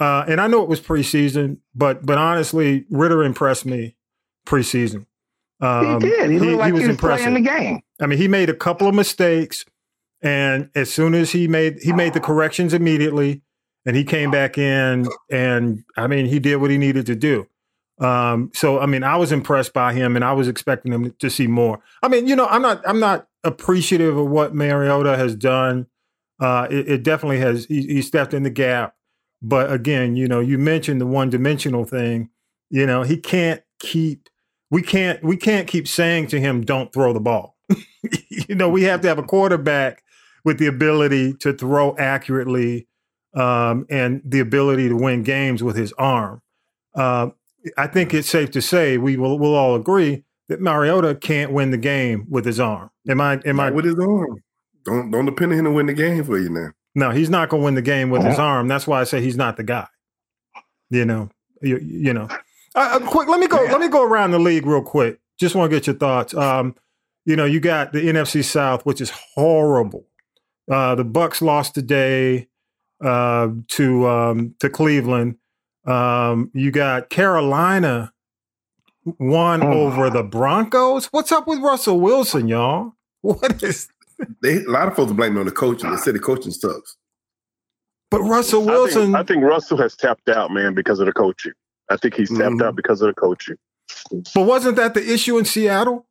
[0.00, 3.96] Uh, and I know it was preseason, but but honestly, Ridder impressed me
[4.46, 5.06] preseason.
[5.60, 6.30] Um, he did.
[6.30, 7.82] He, he, like he was, he was playing the game.
[8.00, 9.64] I mean, he made a couple of mistakes,
[10.20, 13.42] and as soon as he made he made the corrections immediately
[13.84, 17.46] and he came back in and I mean he did what he needed to do.
[17.98, 21.30] Um, so I mean I was impressed by him and I was expecting him to
[21.30, 21.80] see more.
[22.02, 25.86] I mean, you know, I'm not I'm not appreciative of what Mariota has done.
[26.40, 28.96] Uh, it, it, definitely has he, he, stepped in the gap.
[29.42, 32.30] But again, you know, you mentioned the one dimensional thing.
[32.68, 34.28] You know, he can't keep
[34.70, 37.56] we can't we can't keep saying to him, don't throw the ball.
[38.30, 40.02] you know, we have to have a quarterback
[40.44, 42.88] with the ability to throw accurately
[43.34, 46.42] um, and the ability to win games with his arm.
[46.94, 47.30] Uh,
[47.76, 51.70] I think it's safe to say we will we'll all agree that Mariota can't win
[51.70, 52.90] the game with his arm.
[53.08, 53.40] Am I?
[53.44, 53.70] Am I?
[53.70, 54.42] With his arm.
[54.84, 56.70] Don't don't depend on him to win the game for you now.
[56.94, 58.68] No, he's not going to win the game with his arm.
[58.68, 59.86] That's why I say he's not the guy.
[60.90, 61.30] You know,
[61.62, 62.28] you, you know.
[62.74, 63.56] Uh, uh, quick, let me go.
[63.56, 65.18] Let me go around the league real quick.
[65.38, 66.34] Just want to get your thoughts.
[66.34, 66.74] Um,
[67.24, 70.04] you know, you got the NFC South, which is horrible.
[70.70, 72.48] Uh, the Bucs lost today
[73.02, 75.36] uh, to um, to Cleveland.
[75.86, 78.12] Um, you got Carolina
[79.18, 79.72] won Oh.
[79.86, 81.06] over the Broncos.
[81.06, 82.92] What's up with Russell Wilson, y'all?
[83.22, 83.88] What is?
[84.42, 85.90] They, a lot of folks blame it on the coaching.
[85.90, 86.96] They say the coaching sucks.
[88.10, 89.02] But Russell I Wilson.
[89.06, 91.52] think, I think Russell has tapped out, man, because of the coaching.
[91.88, 92.62] I think he's tapped Mhm.
[92.62, 93.56] out because of the coaching.
[94.34, 96.06] But wasn't that the issue in Seattle?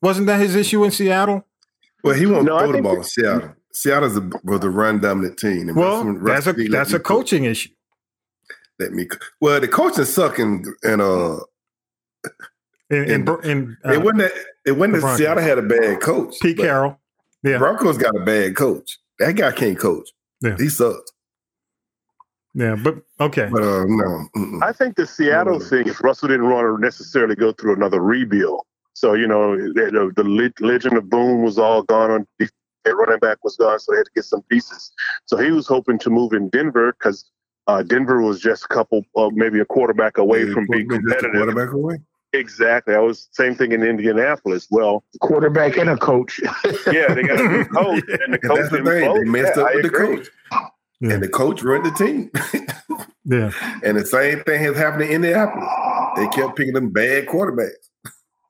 [0.00, 1.46] Wasn't that his issue in Seattle?
[2.04, 3.54] Well, he won't No, I throw the ball in Seattle.
[3.74, 5.68] Seattle's a, was a run dominant team.
[5.68, 7.04] And Well, that's a that's me a coach.
[7.04, 7.70] coaching issue.
[8.78, 9.06] Let me.
[9.40, 11.38] Well, the coaching suck in, in uh
[12.90, 14.32] In, in, And Bro- in it uh, wasn't that
[14.66, 16.34] it wasn't that Seattle had a bad coach.
[16.42, 17.00] Pete but Carroll.
[17.42, 17.58] Yeah.
[17.58, 18.98] Broncos got a bad coach.
[19.18, 20.08] That guy can't coach.
[20.40, 20.56] Yeah.
[20.58, 21.10] He sucks.
[22.54, 23.48] Yeah, but okay.
[23.50, 24.62] But uh, no, mm-mm.
[24.62, 25.68] I think the Seattle Mm.
[25.70, 28.60] thing is Russell didn't want to necessarily go through another rebuild.
[28.94, 32.26] So, you know, the, the le- Legion of Boom was all gone on.
[32.84, 34.92] The running back was gone, so they had to get some pieces.
[35.26, 37.30] So he was hoping to move in Denver because
[37.68, 40.96] uh, Denver was just a couple, uh, maybe a quarterback away Yeah, from being a
[40.96, 41.32] competitive.
[41.32, 41.98] quarterback away.
[42.32, 42.94] Exactly.
[42.94, 44.66] I was same thing in Indianapolis.
[44.70, 46.40] Well, quarterback and a coach.
[46.90, 49.14] yeah, they got a new coach, and the coach that's the thing.
[49.14, 50.28] They messed Yeah, up I with the coach.
[51.00, 51.12] Yeah.
[51.14, 52.30] And the coach run the team.
[53.24, 53.52] Yeah.
[53.84, 55.68] and the same thing has happened in Indianapolis.
[56.16, 57.70] They kept picking them bad quarterbacks.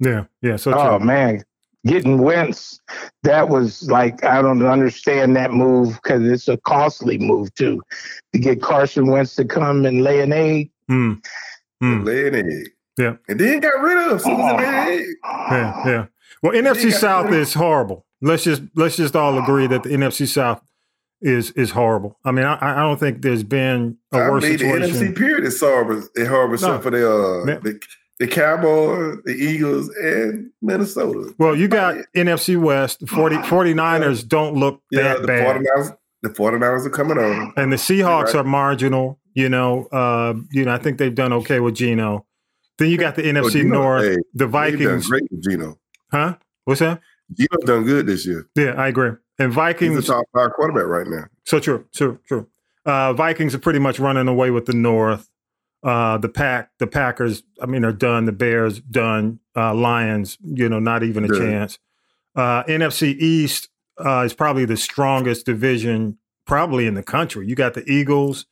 [0.00, 0.24] Yeah.
[0.40, 0.56] Yeah.
[0.56, 1.06] So Oh true.
[1.06, 1.44] man,
[1.86, 2.80] getting Wentz,
[3.22, 7.80] that was like I don't understand that move because it's a costly move too.
[8.32, 10.70] To get Carson Wentz to come and lay an egg.
[10.90, 11.22] Mm.
[11.82, 12.04] Mm.
[12.06, 12.70] Lay an egg.
[12.98, 13.16] Yeah.
[13.28, 14.18] And then got rid of him.
[14.20, 15.06] Soon as they laid an egg.
[15.24, 15.82] Yeah.
[15.86, 16.06] Yeah.
[16.42, 18.04] Well, NFC South is horrible.
[18.20, 20.60] Let's just let's just all agree that the NFC South
[21.20, 22.18] is is horrible.
[22.24, 25.44] I mean, I, I don't think there's been a I worse mean, the NFC period
[25.44, 26.02] is horrible.
[26.14, 26.54] It's horrible No.
[26.54, 27.60] except for the, uh, Man.
[27.62, 27.80] the
[28.18, 31.32] the Cowboys, the Eagles, and Minnesota.
[31.38, 33.00] Well, you got NFC West.
[33.00, 35.56] The 40, 49ers don't look yeah, that the bad.
[35.56, 37.52] 49ers, the 49ers are coming on.
[37.56, 38.36] And the Seahawks Right.
[38.36, 39.18] are marginal.
[39.34, 42.26] You know, uh, you know, I think they've done okay with Geno.
[42.78, 45.08] Then you got the NFC Oh, Geno, North, hey, the Vikings.
[45.08, 45.78] great with Geno.
[46.10, 46.36] Huh?
[46.64, 47.00] What's that?
[47.34, 48.46] Geno done good this year.
[48.54, 49.12] Yeah, I agree.
[49.38, 49.96] And He's Vikings.
[50.06, 51.24] the top five quarterback right now.
[51.46, 52.46] So true, true, true.
[52.84, 55.28] Uh, Vikings are pretty much running away with the North.
[55.82, 57.42] Uh, the pack, the Packers.
[57.60, 58.26] I mean, are done.
[58.26, 59.40] The Bears done.
[59.56, 61.78] Uh, Lions, you know, not even a chance.
[62.34, 63.68] Uh, NFC East
[64.04, 67.46] uh, is probably the strongest division, probably in the country.
[67.46, 68.46] You got the Eagles.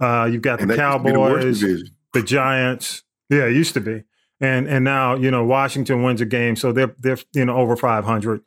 [0.00, 3.02] Uh, you've got And the that used to be the Cowboys, the Giants.
[3.28, 4.02] Yeah, it used to be,
[4.40, 7.76] and and now you know Washington wins a game, so they're they're you know over
[7.76, 8.42] five hundred.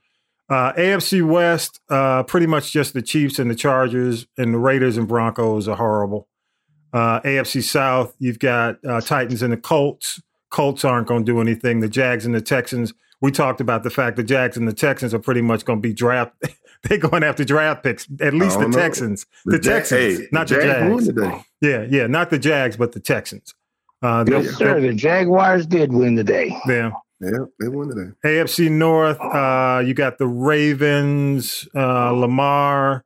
[0.47, 4.95] Uh, AFC West, uh, pretty much just the Chiefs and the Chargers, and the Raiders
[4.95, 6.27] and Broncos are horrible.
[6.95, 10.21] Uh, AFC South, you've got uh, Titans and the Colts.
[10.49, 11.81] Colts aren't going to do anything.
[11.81, 12.93] The Jags and the Texans.
[13.19, 15.87] We talked about the fact the Jags and the Texans are pretty much going to
[15.87, 16.33] be draft.
[16.83, 18.07] They're going after draft picks.
[18.21, 18.77] At least the know.
[18.77, 19.25] Texans.
[19.45, 21.07] The, Ja- Texans, hey, not the Jags Jags.
[21.07, 21.43] today.
[21.61, 23.53] Yeah, yeah, not the Jags, but the Texans.
[24.01, 24.79] Uh, Yes, sir.
[24.79, 26.55] The Jaguars did win today.
[26.67, 28.11] they'll- Yeah, they won today.
[28.23, 33.03] AFC North, uh, you got the Ravens, uh, Lamar,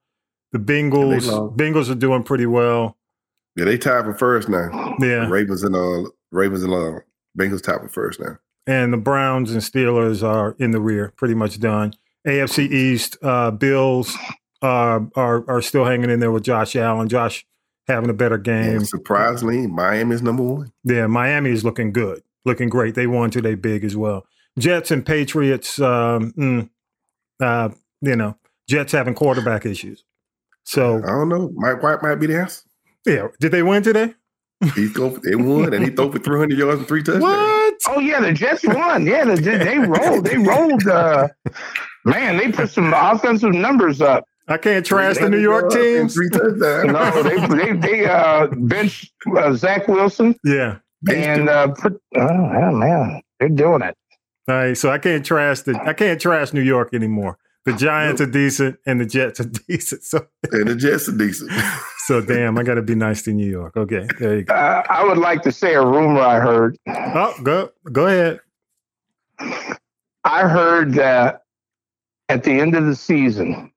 [0.51, 1.27] the Bengals.
[1.31, 1.57] lost.
[1.57, 2.97] Bengals are doing pretty well.
[3.59, 4.95] Yeah, they tied for first now.
[5.01, 5.27] Yeah.
[5.27, 6.99] Ravens and uh, Ravens and uh,
[7.37, 8.37] Bengals tied for first now.
[8.65, 11.93] And the Browns and Steelers are in the rear, pretty much done.
[12.25, 14.15] AFC East, uh, Bills
[14.61, 17.09] uh, are are still hanging in there with Josh Allen.
[17.09, 17.45] Josh
[17.89, 18.77] having a better game.
[18.77, 20.71] And surprisingly, Miami's number one.
[20.85, 22.95] Yeah, Miami is looking good, looking great.
[22.95, 24.25] They won today big as well.
[24.57, 26.69] Jets and Patriots, um, mm,
[27.41, 27.69] uh,
[27.99, 28.37] you know,
[28.69, 30.05] Jets having quarterback issues.
[30.63, 31.51] So I don't know.
[31.55, 32.61] Mike White might be the answer.
[33.15, 34.13] Yeah, did they win today?
[34.75, 37.23] He go they won and he threw for 300 yards and three touchdowns.
[37.23, 37.75] What?
[37.87, 39.05] Oh yeah, the Jets won.
[39.05, 40.25] Yeah, the, Jets- they rolled.
[40.25, 40.85] They rolled.
[40.85, 41.29] Uh,
[42.03, 44.25] man, they put some offensive numbers up.
[44.49, 46.13] I can't trash the New York yards teams.
[46.13, 46.91] Three touchdowns.
[46.91, 50.79] No, they they they uh, benched uh, Zach Wilson Yeah.
[51.09, 51.93] and uh, put.
[52.17, 53.95] Oh yeah, man, they're doing it.
[54.49, 57.37] All right, so I can't trash the I can't trash New York anymore.
[57.65, 60.03] The Giants are decent and the Jets are decent.
[60.03, 61.51] So and the Jets are decent.
[62.09, 63.77] so damn, I got to be nice to New York.
[63.77, 64.55] Okay, there you go.
[64.55, 66.75] Uh, I would like to say a rumor I heard.
[66.87, 68.39] Oh, go go ahead.
[70.23, 71.43] I heard that
[72.27, 73.71] at the end of the season,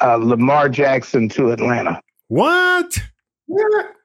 [0.00, 2.00] uh, Lamar Jackson to Atlanta.
[2.28, 2.96] What?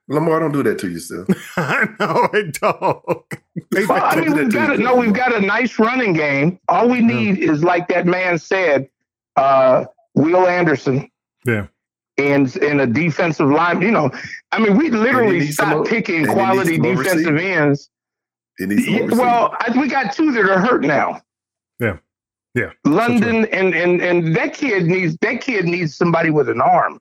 [0.08, 1.28] Lamar, don't do that to yourself.
[1.56, 3.06] I know it don't.
[3.06, 6.60] Well, I mean, we've got a, no, we've got a nice running game.
[6.68, 8.90] All we need is, like that man said,
[9.36, 9.86] uh,
[10.16, 11.12] Will Anderson.
[11.46, 11.68] Yeah.
[12.18, 14.10] And in a defensive line, you know,
[14.52, 17.90] I mean, we literally stopped picking quality defensive ends.
[18.60, 21.22] Well, I, we got two that are hurt now.
[21.80, 21.98] Yeah,
[22.56, 22.72] yeah.
[22.86, 27.00] London and and and that kid needs that kid needs somebody with an arm.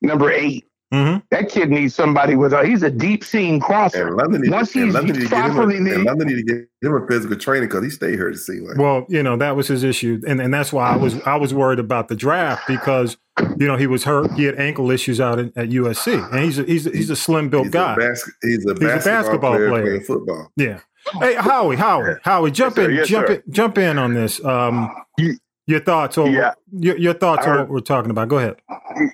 [0.00, 1.18] Number 8 mm-hmm.
[1.30, 2.66] That kid needs somebody with a.
[2.66, 4.08] He's a deep seam crosser.
[4.08, 6.28] And London need, Once to, he's London need to get him properly, a, and London
[6.28, 6.56] need to get
[6.88, 8.34] him a physical training because he stayed hurt.
[8.34, 8.76] It seemed like.
[8.78, 11.54] Well, you know that was his issue, and and that's why I was I was
[11.54, 13.16] worried about the draft because
[13.58, 14.30] you know he was hurt.
[14.32, 17.16] He had ankle issues out in, at USC, and he's a, he's a, he's a
[17.16, 17.94] slim built guy.
[17.94, 19.82] A bas- he's a He's a basketball, basketball player, player.
[19.84, 20.52] playing football.
[20.56, 20.80] Yeah.
[21.18, 23.34] Hey, Howie, Howie, Howie, jump Yes, in, Yes, jump sir.
[23.34, 24.44] in, jump in on this.
[24.44, 25.36] Um, Ye-
[25.72, 26.52] your thoughts on Yeah.
[26.70, 28.28] your, your thoughts I on what we're talking about.
[28.28, 28.56] Go ahead.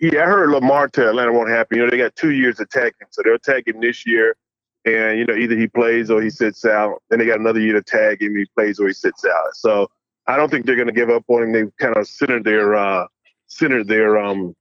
[0.01, 1.79] Yeah, I heard Lamar tell Atlanta won't happen.
[1.79, 4.37] You know, they got two years to tag so they're tag him this year,
[4.85, 7.03] and you know either he plays or he sits out.
[7.09, 8.37] Then they got another year to tag him.
[8.37, 9.55] He plays or he sits out.
[9.55, 9.89] So
[10.27, 11.53] I don't think they're going to give up on him.
[11.53, 13.07] They've kind of centered their uh,
[13.47, 14.55] centered their um,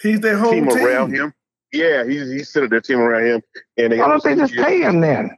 [0.00, 1.32] He's their whole team, team, around him.
[1.72, 3.42] Yeah, he's he centered their team around him,
[3.76, 5.36] and they why don't they just pay him then?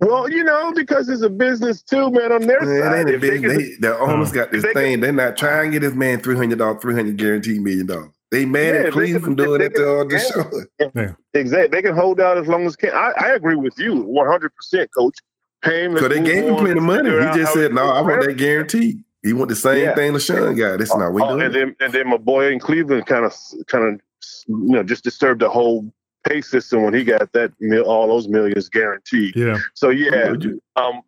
[0.00, 2.32] Well, you know, because it's a business too, man.
[2.32, 3.42] On their Man, it side, ain't a If they big.
[3.42, 5.00] They, the owners got this They thing.
[5.00, 8.10] They're not trying to get this man three hundred dollars, three hundred guaranteed million dollars.
[8.30, 11.16] They mad Yeah, at they Cleveland can- doing they it to can- uh, Deshaun.
[11.34, 11.68] Exactly.
[11.68, 12.90] They can hold out as long as can.
[12.90, 15.16] I, I agree with you 100%, coach.
[15.62, 15.96] Pay him.
[15.98, 17.10] So they gave him plenty of money.
[17.10, 19.94] He just said, "No, I want that guarantee." He want the same Yeah.
[19.96, 20.80] thing LaShawn got.
[20.80, 23.34] It's not we Oh, doing and then and then my boy in Cleveland kind of
[23.66, 24.00] kind of
[24.46, 25.90] you know just disturbed the whole
[26.28, 29.34] pay system when he got that mil, all those millions guaranteed.
[29.36, 29.58] Yeah.
[29.74, 30.34] So yeah,
[30.76, 31.02] um,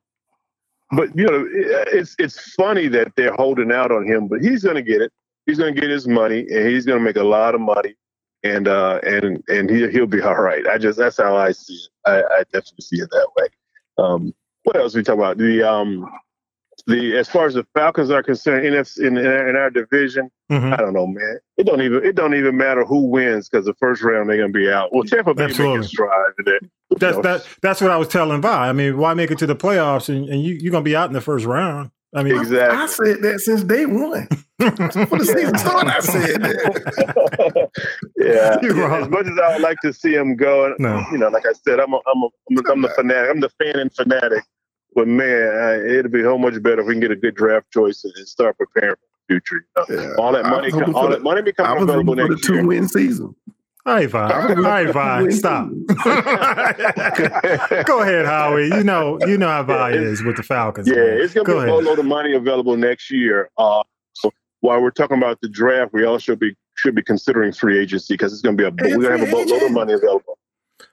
[0.93, 4.77] but you know it's it's funny that they're holding out on him, but he's going
[4.77, 5.13] to get it.
[5.47, 7.95] He's going to get his money, and he's going to make a lot of money,
[8.43, 10.67] and uh, and and he he'll be all right.
[10.67, 11.91] I just that's how I see it.
[12.07, 13.47] I, I definitely see it that way.
[13.99, 15.39] Um, what else we talk about?
[15.39, 16.09] The um,
[16.89, 20.73] the as far as the Falcons are concerned, in in, in our division, Mhm.
[20.73, 21.39] I don't know, man.
[21.59, 24.49] It don't even it don't even matter who wins because the first round they're gonna
[24.53, 24.93] be out.
[24.93, 25.77] Well, Tampa Bay Absolutely.
[25.79, 26.71] making strides in.
[26.99, 27.47] That's know, that.
[27.63, 28.69] That's what I was telling Vi.
[28.69, 31.09] I mean, why make it to the playoffs and, and you you're gonna be out
[31.09, 31.91] in the first round?
[32.15, 32.79] I mean, Exactly.
[32.79, 34.27] I said that since day one.
[34.57, 37.71] When the season started, I said that.
[38.17, 38.57] yeah.
[38.63, 38.91] You're.
[38.95, 41.05] As much as I would like to see him go, No.
[41.13, 43.31] you know, like I said, I'm a, I'm a, I'm, a, I'm the fanatic.
[43.31, 44.43] I'm the fan and fanatic.
[44.99, 47.71] But man, I, it'd be so much better if we can get a good draft
[47.73, 49.65] choice and start preparing for the future.
[49.89, 50.03] You know?
[50.03, 50.15] Yeah.
[50.19, 52.29] All that money, was all for that the- money I becomes was available hoping for
[52.31, 52.67] the next two year.
[52.67, 53.37] win season.
[53.87, 54.33] all right, Vi.
[54.33, 55.29] All right, Vi.
[55.31, 55.69] Stop.
[57.87, 58.67] Go ahead, Howie.
[58.67, 60.89] You know, you know how Vi is with the Falcons.
[60.89, 61.21] Yeah, man.
[61.21, 61.71] it's gonna Go be a ahead.
[61.71, 63.51] boatload of money available next year.
[63.57, 63.85] Uh,
[64.15, 64.33] so
[64.63, 68.33] while we're talking about the draft, we also be should be considering free agency because
[68.33, 70.37] it's gonna be a Hey, we're gonna have a free boatload of money available.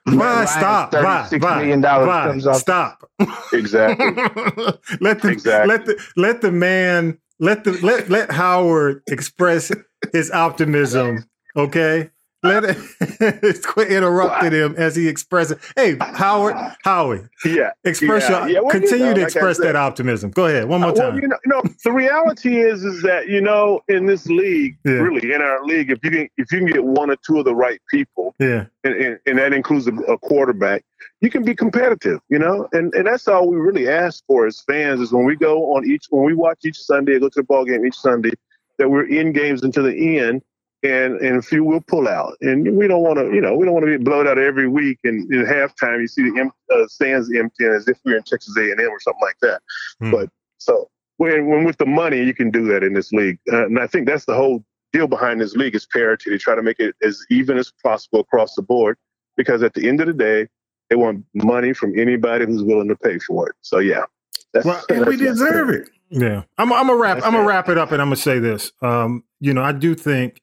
[0.06, 0.92] Vi, stop.
[0.92, 2.56] Vi, $36 Vi, million dollars comes off.
[2.56, 3.10] Stop.
[3.52, 4.06] Exactly.
[5.00, 5.68] let the Exactly.
[5.68, 9.70] let the let the man let the let let Howard express
[10.12, 11.24] his optimism.
[11.56, 12.10] Okay.
[12.42, 15.56] Let it quit interrupting him as he expresses.
[15.74, 17.70] Hey, Howard, Howie, yeah.
[17.84, 20.30] express Yeah, your yeah, well, you continue know, to like express that optimism.
[20.30, 21.20] Go ahead, one more Uh, Well, time.
[21.20, 24.92] you know, no, the reality is is that you know in this league, Yeah.
[24.92, 27.46] really in our league, if you can if you can get one or two of
[27.46, 30.84] the right people, yeah, and, and, and that includes a, a quarterback,
[31.22, 34.60] you can be competitive, you know, and and that's all we really ask for as
[34.60, 37.44] fans is when we go on each when we watch each Sunday, go to the
[37.44, 38.32] ball game each Sunday,
[38.78, 40.42] that we're in games until the end,
[40.86, 43.64] and and a few will pull out, and we don't want to, you know, we
[43.64, 46.52] don't want to be blowed out every week, and in halftime you see the em-
[46.72, 49.38] uh, stands empty as if we we're in Texas A and M or something like
[49.42, 49.60] that,
[50.00, 50.10] Hmm.
[50.12, 50.28] but
[50.58, 53.78] so when when with the money you can do that in this league, uh, and
[53.78, 56.30] I think that's the whole deal behind this league is parity.
[56.30, 58.96] They try to make it as even as possible across the board
[59.36, 60.46] because at the end of the day,
[60.88, 63.56] they want money from anybody who's willing to pay for it.
[63.62, 64.04] So yeah,
[64.52, 65.88] that's, Well, And we that's- deserve it.
[66.08, 66.72] Yeah, I'm.
[66.72, 67.16] I'm gonna wrap.
[67.16, 67.46] I'm gonna it.
[67.46, 68.70] wrap it up, and I'm gonna say this.
[68.80, 70.40] Um, you know, I do think,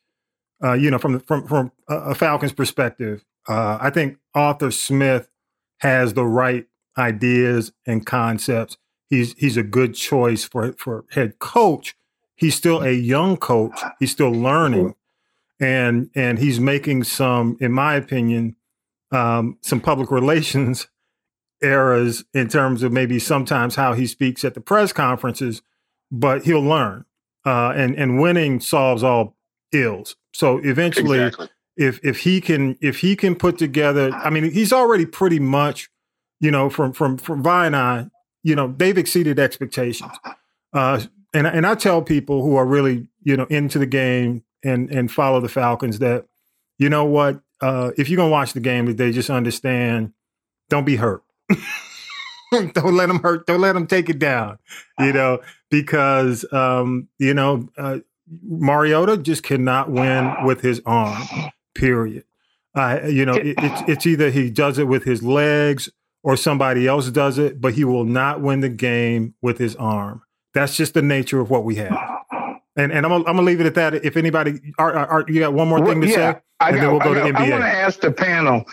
[0.63, 5.29] uh, you know, from from from a Falcons perspective, uh, I think Arthur Smith
[5.79, 6.65] has the right
[6.97, 8.77] ideas and concepts.
[9.09, 11.95] He's he's a good choice for for head coach.
[12.35, 13.79] He's still a young coach.
[13.99, 14.95] He's still learning,
[15.59, 18.55] and and he's making some, in my opinion,
[19.11, 20.87] um, some public relations
[21.61, 25.61] errors in terms of maybe sometimes how he speaks at the press conferences,
[26.11, 27.05] but he'll learn.
[27.45, 29.35] Uh, and and winning solves all
[29.73, 30.15] ills.
[30.33, 31.49] So eventually, exactly.
[31.77, 35.89] if if he can if he can put together, I mean, he's already pretty much,
[36.39, 38.07] you know, from from from Vi and I,
[38.43, 40.11] you know, they've exceeded expectations.
[40.73, 41.01] Uh,
[41.33, 45.11] and and I tell people who are really you know into the game and and
[45.11, 46.25] follow the Falcons that,
[46.79, 50.13] you know what, uh, if you're gonna watch the game today, just understand,
[50.69, 51.23] don't be hurt.
[52.51, 53.47] don't let them hurt.
[53.47, 54.59] Don't let them take it down.
[54.99, 57.99] You know, because um, you know uh,
[58.41, 61.23] Mariota just cannot win with his arm.
[61.75, 62.23] Period.
[62.75, 65.89] Uh, you know, it, it's it's either he does it with his legs
[66.23, 70.21] or somebody else does it, but he will not win the game with his arm.
[70.53, 71.97] That's just the nature of what we have.
[72.75, 73.93] And and I'm gonna, I'm gonna leave it at that.
[74.05, 76.81] If anybody, Art, Art, you got one more thing to yeah, say, I and got,
[76.81, 78.65] then we'll go I, to got, I want to ask the panel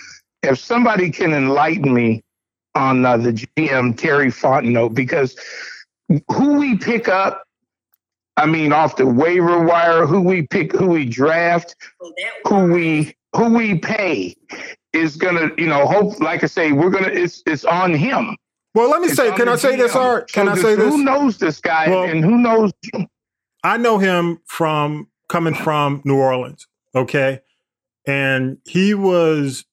[0.43, 2.23] if somebody can enlighten me
[2.75, 5.37] on uh, the GM Terry Fontenot because
[6.29, 7.45] who we pick up,
[8.41, 11.76] I mean, off the waiver wire, who we pick, who we draft,
[12.47, 14.34] who we who we pay
[14.93, 16.18] is gonna, you know, hope.
[16.20, 17.09] Like I say, we're gonna.
[17.09, 18.36] It's it's on him.
[18.74, 20.01] Well, let me It's say, can I say this, GM.
[20.01, 20.32] Art?
[20.32, 20.84] Can So I this- say this?
[20.95, 22.72] Who knows this guy Well- and who knows?
[23.62, 27.41] I know him from coming from New Orleans, okay?
[28.07, 29.64] And he was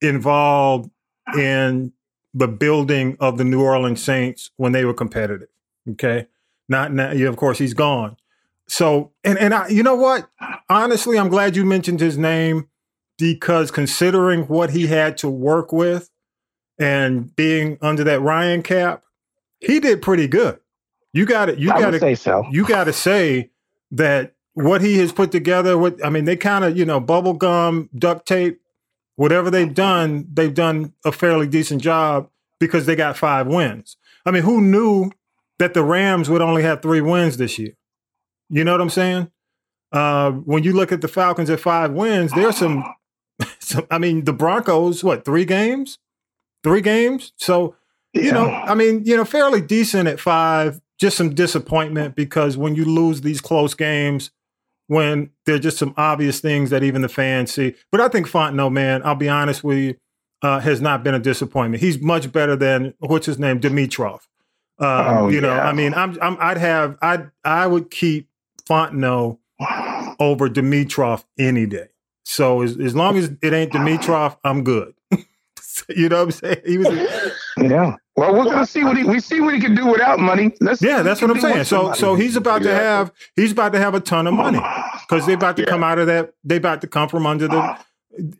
[0.00, 0.90] involved
[1.36, 1.92] in
[2.34, 5.48] the building of the New Orleans Saints when they were competitive,
[5.92, 6.26] okay?
[6.68, 8.16] Not now, yeah, of course, he's gone.
[8.68, 10.28] So, and and I, you know what?
[10.68, 12.68] Honestly, I'm glad you mentioned his name
[13.18, 16.10] because considering what he had to work with
[16.78, 19.02] and being under that Ryan cap,
[19.60, 20.58] he did pretty good.
[21.12, 21.58] You got it.
[21.58, 22.44] You got to say so.
[22.50, 23.50] you got to say
[23.90, 27.34] that what he has put together what i mean they kind of you know bubble
[27.34, 28.60] gum duct tape
[29.16, 29.74] whatever they've mm-hmm.
[29.74, 33.96] done they've done a fairly decent job because they got five wins
[34.26, 35.10] i mean who knew
[35.62, 37.72] that the rams would only have three wins this year
[38.50, 39.30] you know what i'm saying
[39.92, 42.84] uh, when you look at the falcons at five wins there's some,
[43.58, 45.98] some i mean the broncos what three games
[46.62, 47.74] three games so
[48.12, 50.80] you know, I mean, you know, fairly decent at five.
[50.98, 54.30] Just some disappointment because when you lose these close games,
[54.86, 57.74] when there're just some obvious things that even the fans see.
[57.90, 59.94] But I think Fontenot, man, I'll be honest with you,
[60.42, 61.82] uh, has not been a disappointment.
[61.82, 64.20] He's much better than what's his name, Dimitroff.
[64.82, 65.68] Uh, Oh, you know, yeah.
[65.68, 68.28] I mean, I'm, I'm, I'd have, I, I would keep
[68.68, 69.38] Fontenot
[70.18, 71.88] over Dimitroff any day.
[72.24, 74.94] So as, as long as it ain't Dimitroff, I'm good.
[75.88, 76.60] you know what I'm saying?
[76.66, 76.88] He was,
[77.58, 77.96] Yeah.
[78.16, 80.52] Well, we're gonna see what he we see what he can do without money.
[80.60, 81.64] Let's Yeah, that's what I'm saying.
[81.64, 84.60] So some so he's about to have he's about to have a ton of money
[85.08, 85.68] because they're about to Yeah.
[85.68, 86.34] come out of that.
[86.44, 87.78] They about to come from under the.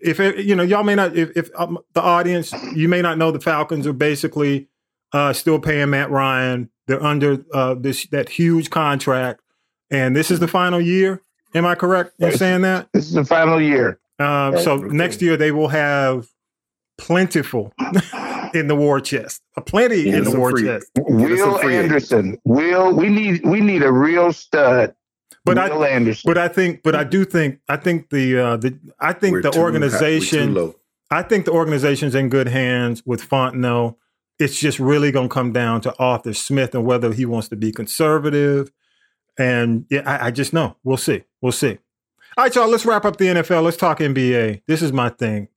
[0.03, 1.17] If it, you know, y'all may not.
[1.17, 4.69] If, if um, the audience, you may not know, the Falcons are basically
[5.13, 6.71] uh, still paying Matt Ryan.
[6.87, 9.41] They're under uh, this that huge contract,
[9.91, 11.23] and this is the final year.
[11.55, 12.39] Am I correct in Yes.
[12.39, 12.89] saying that?
[12.93, 13.99] this is the final year.
[14.19, 14.89] Um, so Okay.
[14.97, 16.27] next year they will have
[16.99, 17.73] plentiful
[18.55, 20.91] in the war chest, a plenty Get in the war free- chest.
[20.97, 21.69] Get us some Will.
[21.69, 22.39] Anderson.
[22.45, 24.95] Will we need we need a real stud.
[25.45, 26.23] But I Anderson.
[26.29, 29.43] But I think, but I do think, I think the uh, the I think We're
[29.43, 30.77] the too high- organization, low.
[31.11, 33.97] I think the organization's in good hands with Fontenot.
[34.43, 37.57] It's just really going to come down to Arthur Smith and whether he wants to
[37.57, 38.73] be conservative.
[39.39, 40.77] And yeah, I, I just know.
[40.83, 41.23] We'll see.
[41.41, 41.79] We'll see.
[42.37, 42.69] All right, y'all.
[42.69, 43.63] Let's wrap up the NFL.
[43.63, 44.63] Let's talk NBA.
[44.67, 45.49] This is my thing.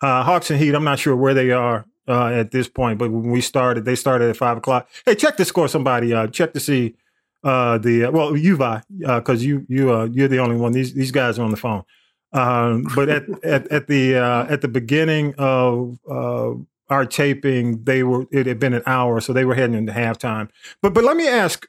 [0.00, 0.74] Uh, Hawks and Heat.
[0.74, 3.94] I'm not sure where they are uh, at this point, but when we started, they
[3.94, 4.88] started at five o'clock.
[5.04, 5.68] Hey, check the score.
[5.68, 6.96] Somebody uh, check to see
[7.44, 10.72] uh, the uh, well, you Vi, because you you uh, you're the only one.
[10.72, 11.84] These these guys are on the phone.
[12.32, 16.52] Um, but at, at at the uh, at the beginning of uh,
[16.88, 20.48] our taping, they were it had been an hour, so they were heading into halftime.
[20.80, 21.66] But but let me ask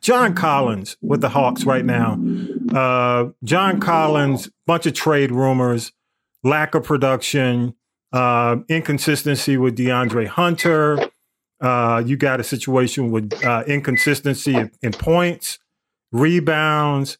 [0.00, 2.18] John Collins with the Hawks right now.
[2.74, 5.92] Uh, John Collins, bunch of trade rumors,
[6.42, 7.74] lack of production,
[8.12, 10.98] uh, inconsistency with DeAndre Hunter.
[11.60, 15.58] Uh, you got a situation with uh, inconsistency in, in points,
[16.12, 17.18] rebounds.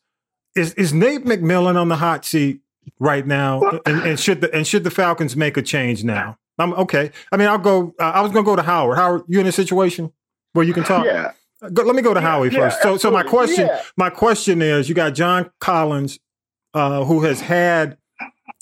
[0.54, 2.60] Is is Nate McMillan on the hot seat
[2.98, 3.60] right now?
[3.84, 6.38] And, and should the and should the Falcons make a change now?
[6.58, 7.10] I'm okay.
[7.32, 7.94] I mean, I'll go.
[8.00, 8.96] Uh, I was going to go to Howard.
[8.98, 10.12] Howard, you in a situation
[10.52, 11.04] where you can talk?
[11.04, 11.32] Yeah.
[11.72, 12.82] Go, let me go to Howie yeah, first.
[12.82, 13.82] So, so my question, Yeah.
[13.96, 16.18] my question is: You got John Collins,
[16.74, 17.96] uh, who has had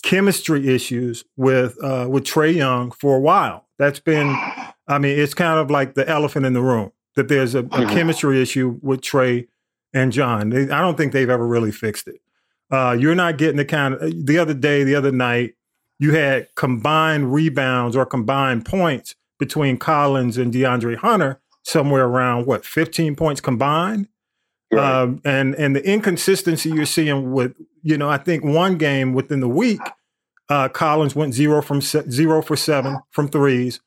[0.03, 3.65] chemistry issues with uh, with Trae Young for a while.
[3.77, 4.29] That's been,
[4.87, 7.63] I mean, it's kind of like the elephant in the room that there's a, a
[7.63, 7.89] Mhm.
[7.89, 9.47] chemistry issue with Trae
[9.93, 10.49] and John.
[10.49, 12.21] They, I don't think they've ever really fixed it.
[12.71, 15.54] Uh, you're not getting the kind of the other day, the other night,
[15.99, 22.65] you had combined rebounds or combined points between Collins and DeAndre Hunter somewhere around what
[22.65, 24.07] 15 points combined.
[24.71, 25.01] Right.
[25.01, 29.39] Um, and and the inconsistency you're seeing with you know I think one game within
[29.39, 29.79] the week,
[30.49, 33.79] uh, Collins went zero from se- zero for seven from threes.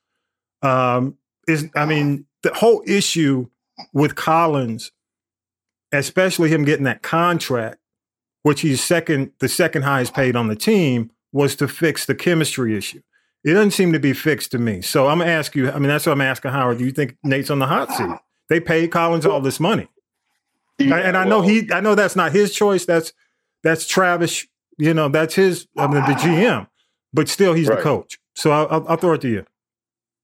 [0.63, 3.49] Um, is I mean the whole issue
[3.93, 4.93] with Collins,
[5.93, 7.79] especially him getting that contract,
[8.45, 12.77] which he's second the second highest paid on the team, was to fix the chemistry
[12.77, 13.01] issue.
[13.45, 14.83] It doesn't seem to be fixed to me.
[14.83, 15.71] So I'm gonna ask you.
[15.71, 16.79] I mean, that's what I'm asking Howard.
[16.79, 18.11] Do you think Nate's on the hot seat?
[18.49, 19.89] They paid Collins all this money,
[20.79, 21.71] Yeah, and I know well, he.
[21.73, 22.85] I know that's not his choice.
[22.85, 23.13] That's
[23.63, 24.47] that's Travis.
[24.79, 25.67] You know, that's his.
[25.77, 26.69] I mean, the GM,
[27.13, 28.19] but still, he's the coach.
[28.35, 29.45] So I'll, I'll, I'll throw it to you.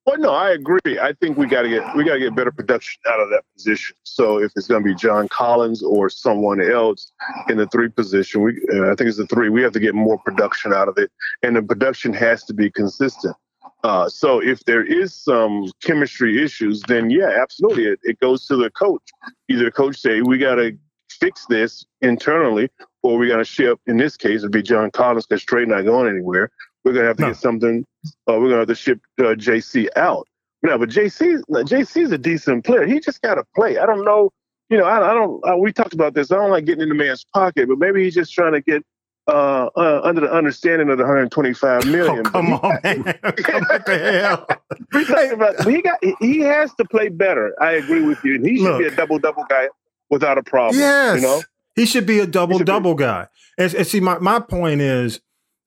[0.06, 0.98] Well, no, I agree.
[1.00, 3.42] I think we got to get we got to get better production out of that
[3.54, 3.96] position.
[4.02, 7.10] So if it's going to be John Collins or someone else
[7.48, 9.48] in the three position, we uh, I think it's the three.
[9.48, 11.10] We have to get more production out of it,
[11.42, 13.34] and the production has to be consistent.
[13.82, 18.56] Uh, so if there is some chemistry issues, then yeah, absolutely, it, it goes to
[18.56, 19.02] the coach.
[19.48, 20.76] Either the coach say we got to
[21.10, 22.68] fix this internally,
[23.02, 23.80] or we got to ship.
[23.86, 26.50] In this case, it'd be John Collins because Trae not going anywhere.
[26.84, 27.28] We're gonna have to No.
[27.28, 27.84] get something
[28.28, 30.26] uh, we're gonna have to ship uh, JC out.
[30.62, 32.86] No, but JC JC's a decent player.
[32.86, 33.78] He just got to play.
[33.78, 34.30] I don't know.
[34.70, 35.42] You know, I, I don't.
[35.46, 36.30] Uh, we talked about this.
[36.32, 38.82] I don't like getting in the man's pocket, but maybe he's just trying to get
[39.28, 42.26] uh, uh, under the understanding of the 125 million.
[42.26, 43.02] Oh, come on, man!
[43.04, 44.46] Come what the hell?
[44.94, 47.54] we talked about he got he has to play better.
[47.60, 48.36] I agree with you.
[48.36, 49.68] And he should be a double double guy
[50.10, 50.78] without a problem.
[50.80, 51.16] Yes.
[51.16, 51.42] You know.
[51.76, 52.72] He should be a double should be.
[52.72, 53.26] double guy.
[53.58, 55.20] And, and see, my, my point is,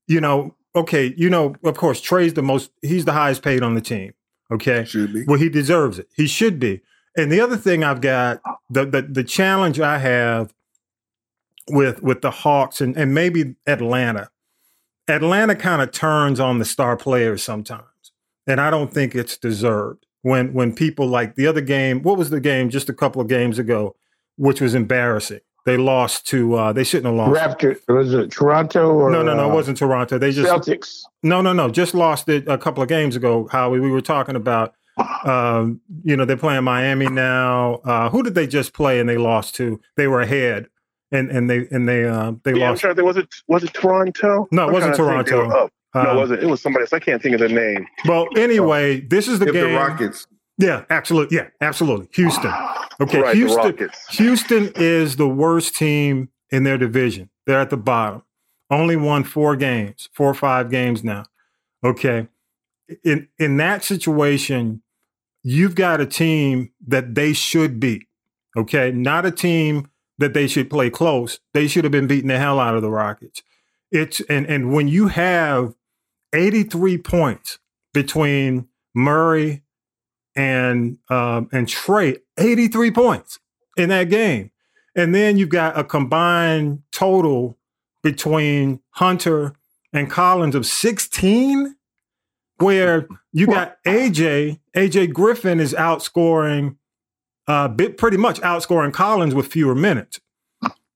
[0.08, 3.76] you know, okay, you know, of course, Trae's the most, he's the highest paid on
[3.76, 4.14] the team.
[4.52, 4.86] Okay.
[4.86, 5.26] Should be.
[5.26, 6.08] Well, he deserves it.
[6.16, 6.82] He should be.
[7.18, 10.54] And the other thing I've got, the the, the challenge I have
[11.70, 14.30] with with the Hawks and, and maybe Atlanta,
[15.08, 18.14] Atlanta kind of turns on the star players sometimes.
[18.46, 20.06] And I don't think it's deserved.
[20.22, 23.28] When when people like the other game, what was the game just a couple of
[23.28, 23.96] games ago,
[24.36, 25.42] which was embarrassing.
[25.68, 27.40] They lost to uh they shouldn't have lost.
[27.60, 30.18] Raptor was it Toronto or no, no, no, uh, it wasn't Toronto.
[30.18, 31.02] They just Celtics?
[31.24, 31.70] no, no, no.
[31.70, 33.48] Just lost it a couple of games ago.
[33.52, 34.74] Howie, we were talking about.
[35.26, 37.76] Um, you know, they're playing Miami now.
[37.84, 39.80] Uh, who did they just play and they lost to?
[39.96, 40.68] They were ahead,
[41.12, 42.82] and and they and they uh, they Yeah, I'm lost.
[42.82, 43.06] trying to think.
[43.06, 44.48] Was it was it Toronto?
[44.52, 45.66] No, it I'm wasn't trying to think they were Toronto.
[45.66, 45.72] up.
[45.96, 46.44] No, it Um, wasn't.
[46.44, 46.94] It was somebody else.
[46.94, 47.86] I can't think of the name.
[48.08, 49.72] well, anyway, this is the If game.
[49.74, 50.26] the Rockets,
[50.58, 51.38] Yeah, absolutely.
[51.38, 52.08] Yeah, absolutely.
[52.14, 52.54] Houston.
[53.00, 53.90] Okay, right, Houston.
[54.12, 57.30] Houston is the worst team in their division.
[57.46, 58.24] They're at the bottom.
[58.70, 61.26] Only won four games, four or five games now.
[61.84, 62.28] Okay.
[63.04, 64.82] In in that situation,
[65.44, 68.08] you've got a team that they should beat.
[68.58, 68.92] Okay.
[68.92, 71.40] Not a team that they should play close.
[71.54, 73.44] They should have been beating the hell out of the Rockets.
[73.92, 75.76] It's and and when you have
[76.34, 77.60] 83 points
[77.94, 79.64] between Murray
[80.38, 83.40] and um, and Trae, 83 points
[83.76, 84.52] in that game.
[84.96, 87.58] And then you've got a combined total
[88.04, 89.54] between Hunter
[89.92, 91.76] and Collins of 16,
[92.58, 96.78] where you got AJ, AJ Griffin is outscoring,
[97.48, 100.20] uh, bit pretty much outscoring Collins with fewer minutes.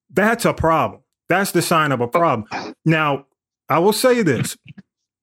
[0.09, 1.01] That's a problem.
[1.29, 2.47] That's the sign of a problem.
[2.85, 3.25] Now,
[3.69, 4.57] I will say this: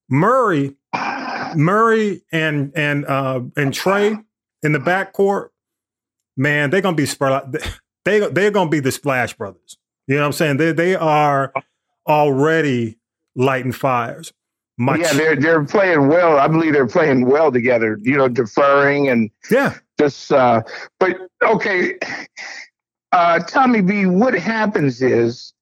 [0.09, 0.77] Murray,
[1.59, 4.25] Murray, and and uh, and Trae
[4.63, 5.49] in the backcourt,
[6.37, 9.77] man, they're gonna be spl- they they're gonna be the Splash Brothers.
[10.07, 10.57] You know what I'm saying?
[10.59, 11.53] They they are
[12.07, 12.99] already
[13.35, 14.33] lighting fires.
[14.79, 16.39] Yeah, they're they're playing well.
[16.39, 17.99] I believe they're playing well together.
[18.01, 19.75] You know, deferring and yeah.
[19.99, 20.31] just.
[20.31, 20.63] Uh,
[21.01, 21.99] but okay,
[23.11, 24.07] uh, Tommy B.
[24.07, 25.53] What happens is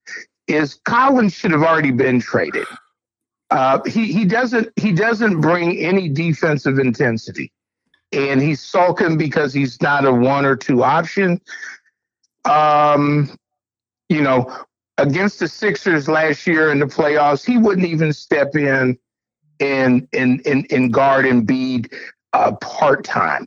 [0.47, 2.67] is Collins should have already been traded.
[3.51, 7.53] Uh, he he doesn't he doesn't bring any defensive intensity,
[8.13, 11.41] and he's sulking because he's not a one or two option.
[12.45, 13.37] Um,
[14.09, 14.53] you know,
[14.99, 18.99] against the Sixers last year in the playoffs, he wouldn't even step in
[19.61, 21.93] and and and, and guard Embiid
[22.33, 23.47] uh, part time.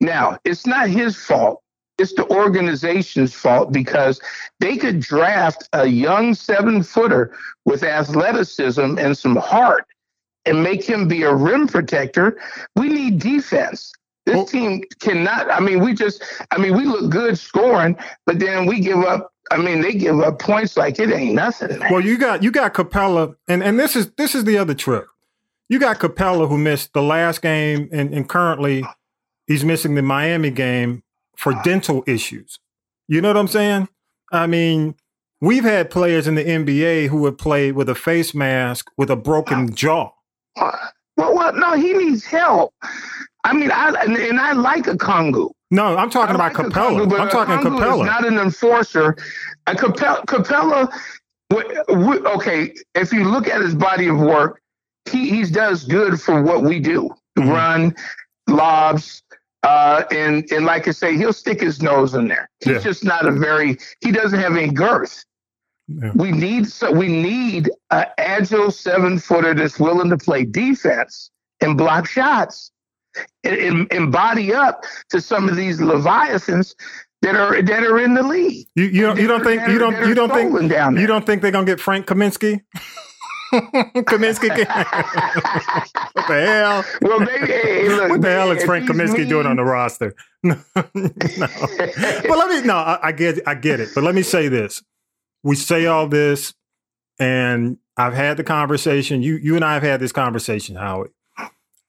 [0.00, 1.62] Now, it's not his fault.
[1.98, 4.20] It's the organization's fault because
[4.60, 9.84] they could draft a young seven footer with athleticism and some heart
[10.46, 12.40] and make him be a rim protector.
[12.76, 13.92] We need defense.
[14.26, 15.50] This Well- team cannot.
[15.50, 16.22] I mean, we just.
[16.50, 17.96] I mean, we look good scoring,
[18.26, 19.32] but then we give up.
[19.50, 21.80] I mean, they give up points like it ain't nothing.
[21.90, 25.06] Well, you got you got Capela, and and this is this is the other trip.
[25.70, 28.84] You got Capela who missed the last game, and, and currently
[29.46, 31.02] he's missing the Miami game
[31.38, 32.58] for dental issues.
[33.08, 33.88] You know what I'm saying?
[34.32, 34.94] I mean,
[35.40, 39.16] we've had players in the NBA who have played with a face mask with a
[39.16, 40.10] broken jaw.
[40.56, 42.74] Well, well, no, he needs help.
[43.44, 45.50] I mean, I and, I like Okongwu.
[45.70, 47.06] No, I'm talking I about like Capela.
[47.06, 48.06] Kongu, I'm talking Kongu is Capela.
[48.06, 49.16] not an enforcer.
[49.66, 50.92] A Capela, Capela
[51.52, 54.60] okay, if you look at his body of work,
[55.10, 57.10] he, he does good for what we do.
[57.38, 57.50] Mhm.
[57.50, 57.94] Run,
[58.48, 59.22] lobs,
[59.62, 62.48] uh, and and like I say, he'll stick his nose in there.
[62.60, 62.78] He's Yeah.
[62.80, 63.78] just not a very.
[64.00, 65.24] He doesn't have any girth.
[65.88, 66.12] Yeah.
[66.14, 71.30] We need so we need an agile seven footer that's willing to play defense
[71.62, 72.70] and block shots
[73.42, 76.74] and, and, and body up to some of these leviathans
[77.22, 78.66] that are that are in the league.
[78.74, 80.52] You you don't, you don't think you don't you don't think
[81.00, 82.60] you don't think they're gonna get Frank Kaminsky?
[83.52, 84.48] Kaminsky,
[86.12, 86.84] what the hell?
[87.00, 90.14] Well, maybe hey, look, What the hell is Frank Kaminsky doing on the roster?
[90.42, 90.56] no.
[90.74, 90.92] But
[92.28, 93.90] let me no, I, I get I get it.
[93.94, 94.82] But let me say this:
[95.42, 96.54] we say all this,
[97.18, 99.22] and I've had the conversation.
[99.22, 101.10] You you and I have had this conversation, Howard.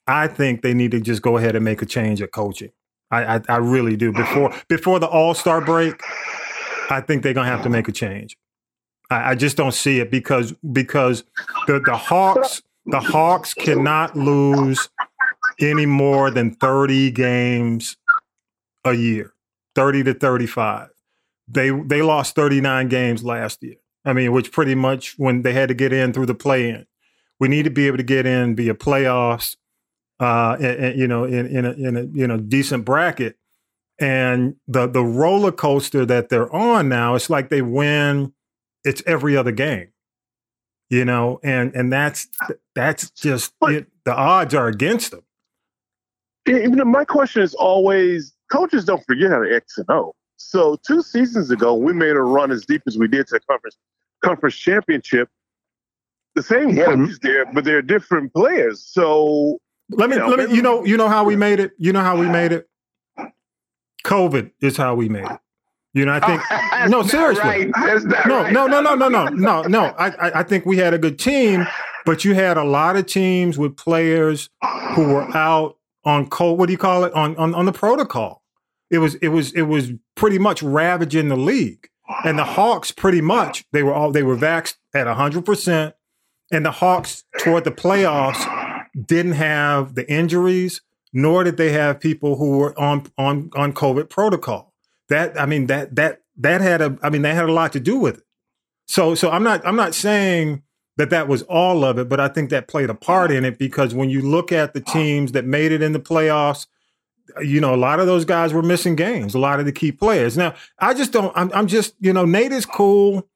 [0.06, 2.72] I think they need to just go ahead and make a change at coaching.
[3.10, 4.12] I I, I really do.
[4.12, 6.00] Before before the All Star break,
[6.90, 8.36] I think they're gonna have to make a change.
[9.10, 11.24] I, I just don't see it because because
[11.66, 14.88] the the Hawks the Hawks cannot lose
[15.60, 17.96] any more than 30 games
[18.84, 19.34] a year
[19.74, 20.88] 30 to 35
[21.48, 23.76] they they lost 39 games last year.
[24.04, 26.86] I mean which pretty much when they had to get in through the play in
[27.38, 29.56] we need to be able to get in via playoffs
[30.20, 33.36] uh and, and, you know in in a, in a you know decent bracket.
[33.98, 38.32] And the the roller coaster that they're on now it's like they win
[38.84, 39.88] it's every other game
[40.88, 42.28] you know and and that's
[42.74, 45.22] that's just But- it, the odds are against them
[46.46, 50.14] even though my question is always coaches don't forget how to X and O.
[50.38, 53.40] So two seasons ago, we made a run as deep as we did to the
[53.40, 53.76] conference
[54.24, 55.28] conference championship.
[56.34, 56.86] The same Yeah.
[56.86, 58.82] coaches there, but they're different players.
[58.82, 59.58] So
[59.90, 61.72] Let me You know, let me maybe- you know you know how we made it.
[61.78, 62.68] You know how we made it.
[64.04, 65.38] COVID is how we made it.
[65.92, 67.42] You know, I think That's no, seriously.
[67.42, 67.70] right.
[68.26, 68.52] No, right.
[68.52, 69.84] no, no, no, no, no, no, no.
[69.98, 71.66] I, I I think we had a good team,
[72.06, 74.48] but you had a lot of teams with players
[74.94, 76.58] who were out on cold.
[76.58, 77.12] What do you call it?
[77.14, 78.42] On on on the protocol.
[78.90, 81.88] It was it was it was pretty much ravaging the league.
[82.24, 85.94] And the Hawks pretty much they were all they were vaxxed at hundred percent.
[86.52, 88.44] And the Hawks toward the playoffs
[89.06, 90.82] didn't have the injuries,
[91.12, 94.69] nor did they have people who were on on on COVID protocol.
[95.10, 97.80] That I mean that that that had a I mean that had a lot to
[97.80, 98.24] do with it.
[98.86, 100.62] So so I'm not I'm not saying
[100.96, 103.58] that that was all of it, but I think that played a part in it
[103.58, 106.66] because when you look at the teams that made it in the playoffs,
[107.42, 109.34] you know a lot of those guys were missing games.
[109.34, 110.36] A lot of the key players.
[110.36, 111.32] Now I just don't.
[111.36, 113.28] I'm, I'm just you know Nate is cool.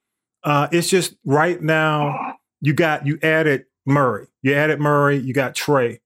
[0.42, 5.54] Uh, it's just right now you got you added Murray, you added Murray, you got
[5.54, 6.00] Trae.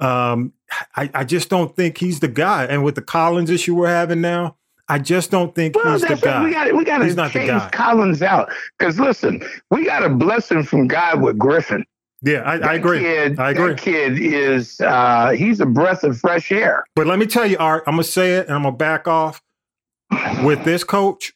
[0.00, 0.52] Um,
[0.96, 2.64] I, I just don't think he's the guy.
[2.64, 4.56] And with the Collins issue we're having now,
[4.88, 6.44] I just don't think Well, he's the that's what guy.
[6.44, 6.74] we got.
[6.76, 7.70] We got to not the change guy.
[7.70, 11.86] Collins out because listen, we got a blessing from God with Griffin.
[12.22, 13.00] yeah, I, I agree.
[13.00, 13.68] Kid, I agree.
[13.68, 16.84] That kid is uh, he's a breath of fresh air.
[16.94, 19.42] But let me tell you, Art, I'm gonna say it and I'm gonna back off.
[20.44, 21.32] With this coach,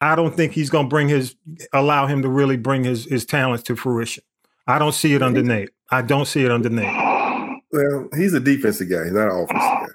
[0.00, 1.36] I don't think he's gonna bring his
[1.72, 4.24] allow him to really bring his his talents to fruition.
[4.66, 5.70] I don't see it under Nate.
[5.90, 7.62] I don't see it under Nate.
[7.70, 9.04] Well, he's a defensive guy.
[9.04, 9.86] He's not an offensive guy.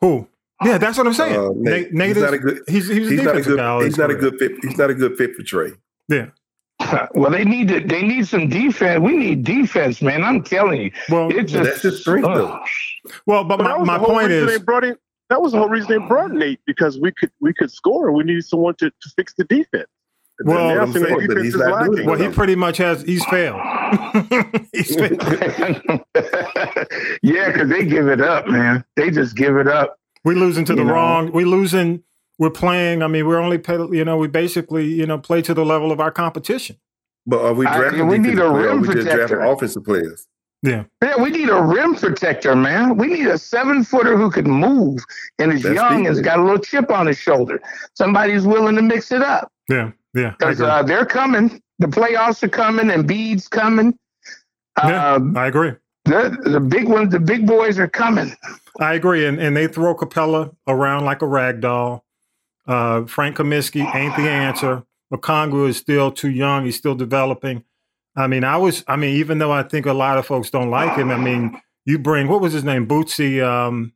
[0.00, 0.26] Who?
[0.64, 1.36] Yeah, that's what I'm saying.
[1.36, 2.58] Uh, Nate, Nate, Nate he's is not a good.
[2.68, 3.56] he's he's a He's not a good.
[3.56, 3.84] guy.
[3.84, 4.52] He's not a good fit.
[4.62, 5.76] He's not a good fit for Trae.
[6.08, 6.26] Yeah.
[7.14, 7.80] Well, they need to.
[7.80, 9.00] They need some defense.
[9.02, 10.24] We need defense, man.
[10.24, 10.90] I'm telling you.
[11.10, 12.58] Well, it's just, that's his strength, though.
[13.26, 14.96] well, but But my, my point is, they brought in.
[15.28, 18.10] That was the whole reason they brought Nate because we could we could score.
[18.12, 19.86] We needed someone to, to fix the defense.
[20.42, 21.98] Well, the saying, defense he's is not doing lacking.
[21.98, 22.06] it.
[22.06, 23.02] well, he pretty much has.
[23.02, 23.60] He's failed.
[24.72, 25.20] he's failed.
[27.22, 28.84] yeah, because they give it up, man.
[28.96, 29.96] They just give it up.
[30.24, 30.92] We losing to the know.
[30.92, 31.32] wrong.
[31.32, 32.02] We losing.
[32.38, 33.02] We're playing.
[33.02, 33.58] I mean, we're only.
[33.58, 36.76] pay- You know, we basically you know play to the level of our competition.
[37.26, 38.06] But are we I- drafting?
[38.06, 39.40] we need a players, or rim we just drafting protector.
[39.40, 40.26] offensive players.
[40.62, 40.84] Yeah.
[41.02, 42.98] Yeah, we need a rim protector, man.
[42.98, 45.02] We need a seven footer who can move
[45.38, 47.62] and is That's young and has got a little chip on his shoulder.
[47.94, 49.50] Somebody who's willing to mix it up.
[49.70, 49.92] Yeah.
[50.12, 50.34] Yeah.
[50.38, 51.62] Because uh, they're coming.
[51.78, 53.98] The playoffs are coming and Bede's coming.
[54.84, 55.14] Yeah.
[55.14, 55.72] Um, I agree.
[56.04, 58.36] the, the big ones, the big boys are coming.
[58.80, 59.26] I agree.
[59.26, 62.04] And and they throw Capela around like a rag doll.
[62.66, 64.84] Uh, Frank Kaminsky ain't the answer.
[65.12, 66.64] Okongwu is still too young.
[66.64, 67.64] He's still developing.
[68.16, 68.84] I mean, I was.
[68.88, 71.60] I mean, even though I think a lot of folks don't like him, I mean,
[71.84, 73.42] you bring what was his name, Bootsy.
[73.42, 73.92] Um,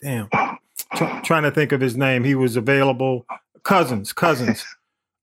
[0.00, 0.28] damn,
[0.94, 2.24] Try- trying to think of his name.
[2.24, 3.26] He was available.
[3.62, 4.64] Cousins, Cousins.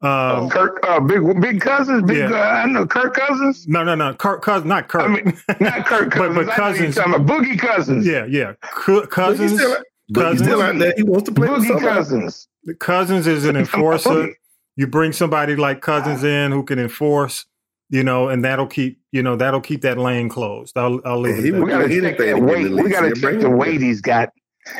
[0.01, 2.17] Um, Kirk, uh, big big cousins, big.
[2.17, 2.31] Yeah.
[2.31, 3.67] Uh, I know Kirk Cousins.
[3.67, 4.13] no, no, no.
[4.13, 5.01] Kirk Cousins, not Kirk.
[5.01, 6.15] I mean, not Kirk But- Cousins.
[6.15, 8.05] but I know you're Cousins- talking about Boogie Cousins.
[8.07, 8.53] yeah, yeah.
[8.61, 9.53] Co- But he's Cousins.
[9.59, 9.77] still,
[10.09, 10.93] but he's still out there.
[10.95, 11.85] He wants to play Boogie somebody.
[11.85, 12.47] Cousins.
[12.79, 14.29] Cousins is an enforcer.
[14.77, 17.45] you bring somebody like Cousins in who can enforce,
[17.89, 20.77] you know, and that'll keep, you know, that'll keep that lane closed.
[20.77, 22.71] I'll, I'll leave Yeah, it he We got to He check didn't that weight.
[22.71, 24.29] We got to check the weight he's got.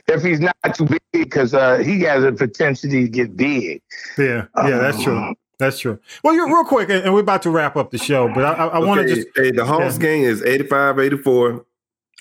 [0.07, 3.81] If he's not too big, because uh, he has a potential to get big.
[4.17, 5.17] Yeah, yeah, that's true.
[5.17, 5.99] Um, That's true.
[6.23, 8.67] Well, you're real quick, and we're about to wrap up the show, but I, I,
[8.67, 9.27] I want to just.
[9.35, 10.01] Hey, the Hawks yeah.
[10.01, 11.65] game is 85 84.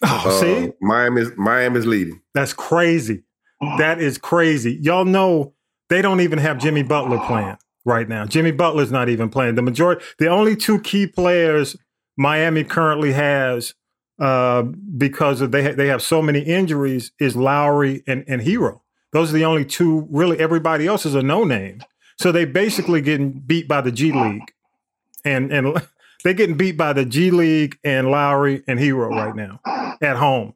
[0.05, 2.21] Oh, Uh, see, Miami's Miami's leading.
[2.35, 3.23] that's crazy.
[3.79, 4.79] That is crazy.
[4.83, 5.53] Y'all know
[5.89, 8.25] they don't even have Jimmy Butler playing right now.
[8.25, 9.57] Jimmy Butler's not even playing.
[9.57, 11.77] The majority, the only two key players
[12.17, 13.75] Miami currently has
[14.19, 18.81] uh, because of they they have so many injuries is Lowry and, and Herro.
[19.13, 20.07] Those are the only two.
[20.11, 21.83] Really, everybody else is a no name.
[22.19, 24.53] So they basically getting beat by the G League,
[25.25, 25.81] and and
[26.25, 29.61] they're getting beat by the G League and Lowry and Herro right now
[30.03, 30.55] at home.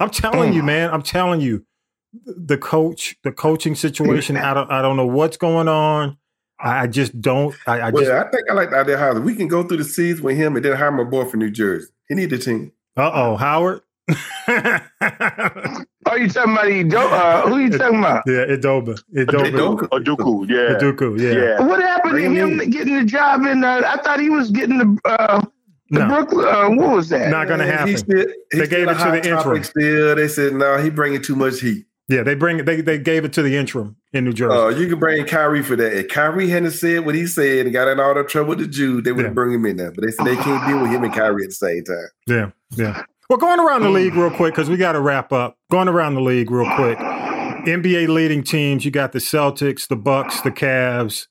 [0.00, 0.90] I'm telling you, man.
[0.90, 1.66] I'm telling you,
[2.12, 4.36] the coach, the coaching situation.
[4.38, 6.16] I don't, I don't know what's going on.
[6.60, 7.54] I I just don't.
[7.66, 8.12] I, I Well, just.
[8.12, 10.56] I think I like the idea how we can go through the season with him
[10.56, 11.88] and then hire my boy from New Jersey.
[12.08, 12.72] He need a team.
[12.96, 13.82] Uh oh, Howard.
[16.10, 16.98] Oh, you talking about Edo?
[17.00, 18.22] Uh, who you talking about?
[18.26, 18.98] Yeah, Idoba.
[19.14, 19.50] Idoba.
[19.50, 19.88] Idoka.
[19.90, 21.32] Aduku, yeah, Iduku, yeah.
[21.58, 21.66] yeah.
[21.66, 23.62] What happened to Bring him him getting the job in?
[23.62, 25.42] Uh, I thought he was getting the uh,
[25.90, 26.46] the No, Brooklyn.
[26.48, 27.30] Uh, what was that?
[27.30, 27.88] not going to happen.
[27.88, 29.64] He still, he They gave a it to the interim.
[29.64, 30.78] Still, they said no.
[30.78, 31.84] He bringing too much heat.
[32.08, 34.56] Yeah, they bring they they gave it to the interim in New Jersey.
[34.56, 35.92] Uh, you can bring Kyrie for that.
[35.98, 38.66] If Kyrie hadn't said what he said and got in all the trouble with the
[38.66, 39.30] Jew, they would Yeah.
[39.32, 39.90] bring him in there.
[39.92, 42.08] But they said they can't deal with him and Kyrie at the same time.
[42.26, 43.02] Yeah, yeah.
[43.28, 45.58] Well, going around the league real quick because we got to wrap up.
[45.70, 46.96] Going around the league real quick.
[46.98, 48.86] NBA leading teams.
[48.86, 51.26] You got the Celtics, the Bucks, the Cavs,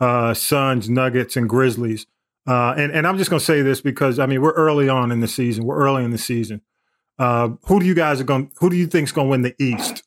[0.00, 2.06] uh, Suns, Nuggets, and Grizzlies.
[2.46, 5.10] Uh, and and I'm just going to say this because I mean we're early on
[5.10, 5.64] in the season.
[5.64, 6.60] We're early in the season.
[7.22, 8.50] Uh, who do you guys are going?
[8.58, 10.02] Who do you think's going to win the East?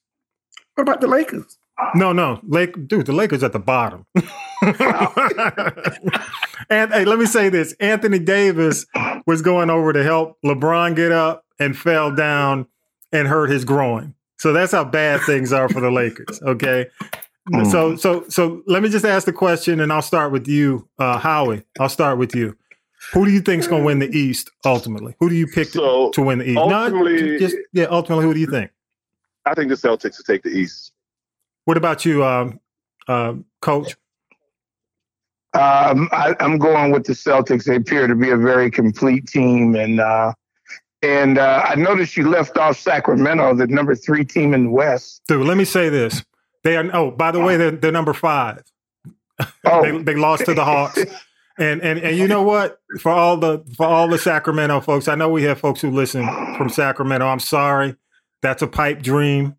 [0.74, 1.58] What about the Lakers?
[1.96, 4.06] No, no, Lake, dude, the Lakers at the bottom.
[6.70, 8.86] and hey, let me say this: Anthony Davis
[9.26, 12.68] was going over to help LeBron get up and fell down
[13.14, 14.14] and hurt his groin.
[14.38, 16.42] So that's how bad things are for the Lakers.
[16.42, 16.88] Okay.
[17.70, 21.20] So, so, so let me just ask the question, and I'll start with you, uh,
[21.20, 21.64] Howie.
[21.80, 22.58] I'll start with you.
[23.14, 25.16] Who do you think's going to win the East ultimately?
[25.20, 26.58] Who do you pick to, So, to win the East?
[26.58, 27.86] ultimately- just yeah.
[27.86, 28.72] Ultimately, who do you think?
[29.46, 30.92] I think the Celtics will take the East.
[31.66, 32.60] What about you, um,
[33.08, 33.96] uh, Coach?
[35.54, 37.64] Um, I, I'm going with the Celtics.
[37.66, 40.34] They appear to be a very complete team, and uh,
[41.02, 45.22] and uh, I noticed you left off Sacramento, the number three team in the West.
[45.28, 46.24] Dude, let me say this.
[46.64, 48.64] They are oh, by the way, they're, they're number five.
[49.66, 51.00] Oh, They, they lost to the Hawks.
[51.58, 52.80] And, and and you know what?
[53.00, 56.28] For all the for all the Sacramento folks, I know we have folks who listen
[56.58, 57.26] from Sacramento.
[57.26, 57.96] I'm sorry,
[58.42, 59.56] that's a pipe dream.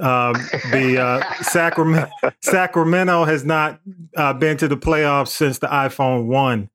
[0.00, 0.34] Um,
[0.70, 2.10] the uh, Sacramento
[2.42, 3.80] Sacramento has not
[4.16, 6.70] uh, been to the playoffs since the iPhone one.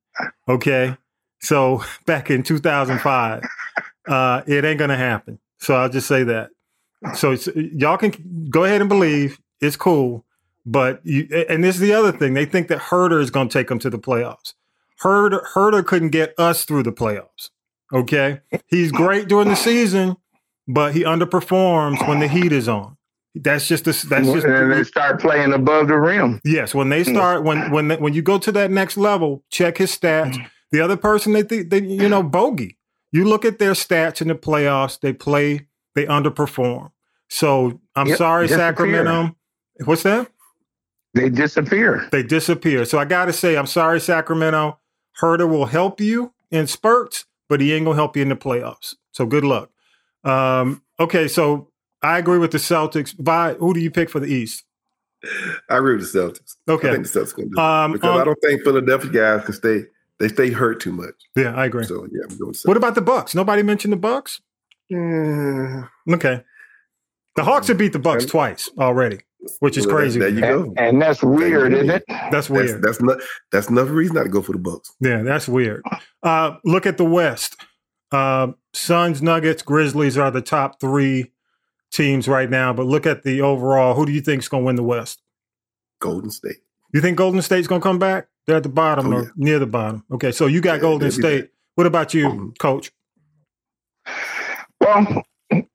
[0.48, 0.96] Okay,
[1.40, 3.44] so back in 2005,
[4.08, 5.40] uh, it ain't gonna happen.
[5.60, 6.52] So I'll just say that.
[7.16, 10.24] So y'all can go ahead and believe it's cool,
[10.66, 12.34] but you and this is the other thing.
[12.34, 14.54] They think that Huerter is going to take them to the playoffs.
[15.04, 17.50] Huerter Huerter couldn't get us through the playoffs.
[17.94, 20.16] Okay, he's great during the season,
[20.68, 22.98] but he underperforms when the heat is on.
[23.34, 26.42] That's just the, that's just and they start playing above the rim.
[26.44, 29.98] Yes, when they start when when when you go to that next level, check his
[29.98, 30.38] stats.
[30.72, 32.78] The other person they think they you know bogey.
[33.12, 35.00] You look at their stats in the playoffs.
[35.00, 35.68] They play.
[35.96, 36.92] They underperform.
[37.30, 38.48] So I'm Yep, sorry.
[38.48, 39.36] Sacramento.
[39.86, 40.30] What's that?
[41.14, 42.08] They disappear.
[42.12, 42.86] They disappear.
[42.86, 44.80] So I got to say, I'm sorry, Sacramento.
[45.20, 48.96] Huerter will help you in spurts, but he ain't gonna help you in the playoffs.
[49.12, 49.70] So good luck.
[50.24, 51.68] Um, okay, so
[52.02, 53.14] I agree with the Celtics.
[53.18, 54.64] Vi, who do you pick for the East?
[55.70, 56.56] I agree with the Celtics.
[56.68, 56.92] I Okay.
[56.94, 57.64] think the Celtics going to do it.
[57.64, 59.84] Um, because I um, don't think Philadelphia guys can stay.
[60.20, 61.16] They stay hurt too much.
[61.36, 61.84] yeah, I agree.
[61.84, 62.56] So yeah, I'm going.
[62.64, 63.36] What about the Bucks?
[63.36, 64.40] Nobody mentioned the Bucks.
[64.90, 65.90] about?
[66.10, 66.44] Okay.
[67.36, 69.20] The Hawks have beat the Bucks twice already,
[69.60, 70.20] which is Well, crazy.
[70.20, 70.74] There you go.
[70.78, 72.04] and that's weird, isn't it?
[72.08, 72.82] That's That's weird.
[72.82, 73.18] that's not
[73.52, 74.92] that's enough reason not to go for the Bucks.
[75.00, 75.84] Yeah, that's weird.
[76.24, 77.56] Uh, look at the West.
[78.12, 81.32] Uh, Suns, Nuggets, Grizzlies are the top three
[81.92, 82.74] teams right now.
[82.74, 83.96] But look at the overall.
[83.96, 85.22] Who do you think is going to win the West?
[86.02, 86.58] Golden State.
[86.94, 88.28] You think Golden State's going to come back?
[88.48, 89.30] They're at the bottom Oh, or yeah.
[89.38, 90.04] near the bottom.
[90.12, 91.50] Okay, so you got Yeah, Golden they'll State.
[91.76, 92.58] What about you, Mhm.
[92.60, 92.92] Coach?
[94.80, 95.24] Well,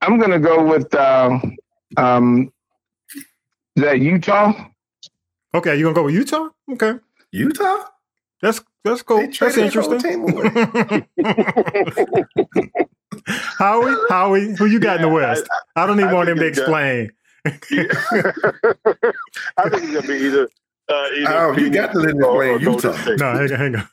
[0.02, 1.38] I'm going to go with uh,
[1.96, 2.52] um,
[3.76, 4.52] is that Utah.
[5.54, 6.48] Okay, you gonna go with Utah?
[6.72, 6.94] Okay,
[7.30, 7.84] Utah.
[8.42, 9.18] that's that's cool.
[9.20, 10.26] That's traded their whole interesting.
[10.26, 11.06] team away.
[13.58, 15.48] Howie, Howie, who you got in the West?
[15.74, 17.10] I, don't even I want him to think it's, explain.
[19.56, 20.48] I think it's gonna be either.
[20.88, 23.14] Uh, either Oh, you got to let me or- or explain Utah.
[23.16, 23.88] No, hang on, hang on.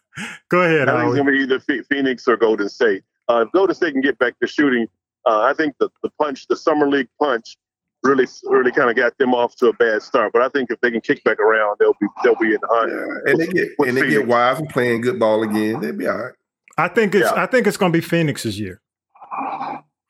[0.49, 1.59] Go ahead, I think it's gonna be either
[1.89, 3.03] Phoenix or Golden State.
[3.29, 4.87] Uh, if Golden State can get back to shooting,
[5.25, 7.57] uh, I think the, the punch, the summer league punch,
[8.03, 10.33] really really kind of got them off to a bad start.
[10.33, 12.67] But I think if they can kick back around, they'll be they'll be in the
[12.69, 12.91] hunt.
[12.91, 15.79] Yeah, and they get and they get wise and playing good ball again.
[15.79, 16.33] They'll be all right.
[16.77, 17.41] I think it's yeah.
[17.41, 18.81] I think it's going to be Phoenix's year.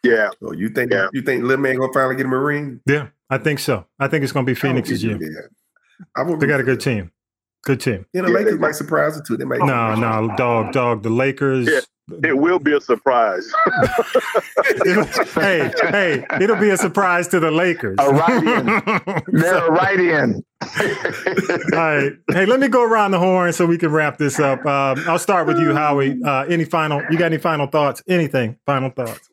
[0.04, 0.30] Yeah.
[0.42, 1.08] So you think yeah.
[1.14, 2.82] you think Little Man gonna finally get him a ring?
[2.86, 3.86] Yeah, I think so.
[4.00, 5.18] I think it's gonna be Phoenix's year.
[6.16, 7.12] I they got a good team.
[7.64, 8.06] Good team.
[8.12, 9.38] Yeah, the yeah, Lakers might surprise it too.
[9.38, 9.60] They might.
[9.60, 11.04] No, no, dog, dog.
[11.04, 11.70] The Lakers.
[12.12, 12.32] Yeah.
[12.32, 13.50] It will be a surprise.
[15.36, 17.98] hey, hey, it'll be a surprise to the Lakers.
[17.98, 18.66] A right in.
[19.40, 20.44] They're so, right in.
[21.74, 22.12] all right.
[22.30, 24.66] Hey, let me go around the horn so we can wrap this up.
[24.66, 26.22] Um, I'll start with you, Howie.
[26.22, 27.02] Uh, any final?
[27.10, 28.04] You got any final thoughts?
[28.10, 28.58] Anything?
[28.66, 29.30] Final thoughts?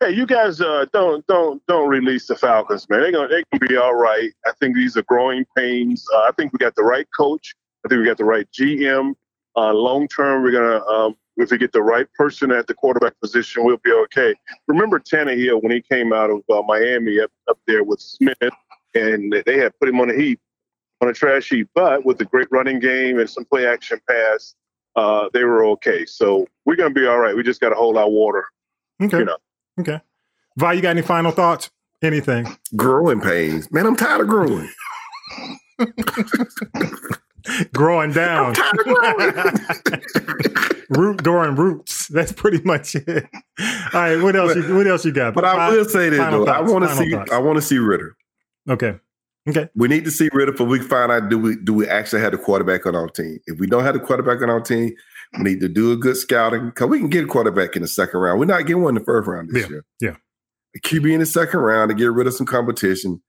[0.00, 3.02] Hey, you guys uh, don't don't don't release the Falcons, man.
[3.02, 4.32] They're gonna they can be all right.
[4.44, 6.04] I think these are growing pains.
[6.12, 7.54] Uh, I think we got the right coach.
[7.84, 9.14] I think we got the right GM.
[9.54, 13.18] Uh, long term, we're gonna um, if we get the right person at the quarterback
[13.20, 14.34] position, we'll be okay.
[14.68, 18.36] Remember Tannehill when he came out of uh, Miami up, up there with Smith,
[18.94, 20.40] and they had put him on a heap,
[21.00, 21.68] on a trash heap.
[21.74, 24.54] But with a great running game and some play action pass,
[24.96, 26.04] uh, they were okay.
[26.04, 27.34] So we're gonna be all right.
[27.34, 28.44] We just got to hold our water.
[29.00, 29.18] Okay.
[29.18, 29.38] You know.
[29.80, 30.00] Okay.
[30.56, 31.70] Vi, you got any final thoughts?
[32.02, 32.46] Anything?
[32.76, 33.86] Growing pains, man.
[33.86, 34.68] I'm tired of growing.
[37.72, 38.54] growing down.
[40.90, 42.08] Root growing roots.
[42.08, 43.26] That's pretty much it.
[43.58, 44.16] All right.
[44.16, 44.54] What else?
[44.54, 45.32] But, you, what else you got?
[45.32, 46.44] But I will say this though.
[46.44, 47.10] Thoughts, I want to see.
[47.12, 47.32] Thoughts.
[47.32, 48.14] I want to see Ridder.
[48.68, 48.96] Okay.
[49.48, 49.68] Okay.
[49.74, 52.32] We need to see Ridder for we find out do we do we actually have
[52.32, 53.38] the quarterback on our team.
[53.46, 54.94] If we don't have the quarterback on our team,
[55.38, 57.88] we need to do a good scouting because we can get a quarterback in the
[57.88, 58.38] second round.
[58.38, 59.68] We're not getting one in the first round this yeah.
[59.68, 59.84] year.
[60.00, 60.16] Yeah.
[60.76, 63.20] A QB in the second round to get rid of some competition.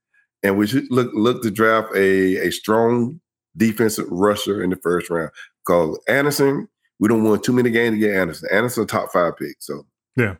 [0.42, 3.20] And we should look look to draft a, a strong
[3.56, 5.30] defensive rusher in the first round.
[5.64, 8.48] Because Anderson, we don't want too many games to get Anderson.
[8.52, 9.56] Anderson top five pick.
[9.60, 9.86] So
[10.16, 10.36] yeah,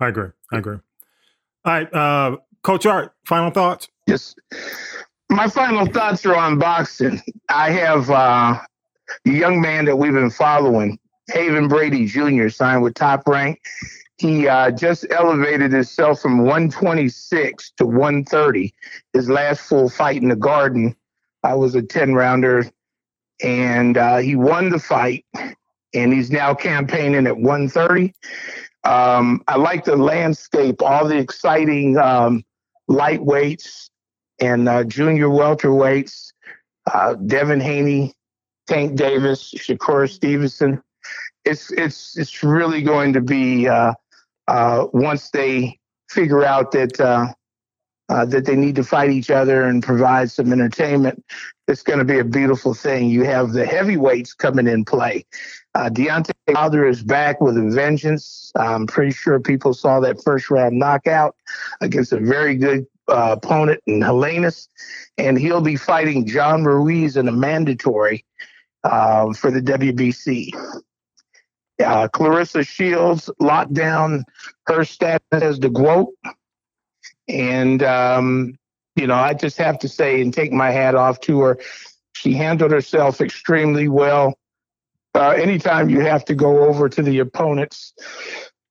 [0.00, 0.28] I agree.
[0.52, 0.78] I agree.
[1.64, 3.88] All right, uh, Coach Art, final thoughts.
[4.06, 4.34] Yes,
[5.30, 7.20] my final thoughts are on boxing.
[7.48, 8.60] I have uh,
[9.26, 13.60] a young man that we've been following, Haven Brady Jr., signed with Top Rank.
[14.18, 18.74] He uh, just elevated himself from 126 to 130.
[19.14, 20.94] His last full fight in the Garden,
[21.42, 22.70] I was a 10 rounder,
[23.42, 25.24] and uh, he won the fight
[25.94, 28.12] and he's now campaigning at 130.
[28.84, 32.44] Um, I like the landscape, all the exciting um,
[32.88, 33.90] lightweights
[34.40, 36.32] and uh, junior welterweights.
[36.92, 38.14] Uh, Devin Haney,
[38.66, 40.82] Tank Davis, Shakur Stevenson.
[41.44, 43.94] It's it's it's really going to be uh,
[44.48, 45.78] uh once they
[46.10, 47.00] figure out that
[48.10, 51.24] uh, that they need to fight each other and provide some entertainment.
[51.68, 53.08] It's going to be a beautiful thing.
[53.08, 55.24] You have the heavyweights coming in play.
[55.76, 58.50] Uh, Deontay Wilder is back with a vengeance.
[58.56, 61.36] I'm pretty sure people saw that first round knockout
[61.80, 64.66] against a very good uh, opponent in Helenius,
[65.16, 68.24] and he'll be fighting John Ruiz in a mandatory
[68.82, 70.52] uh, for the WBC.
[71.80, 74.24] Uh, Claressa Shields locked down
[74.66, 76.08] her status as the GOAT.
[77.30, 78.58] And, um,
[78.96, 81.58] you know, I just have to say and take my hat off to her.
[82.14, 84.38] She handled herself extremely well.
[85.14, 87.94] Uh, anytime you have to go over to the opponent's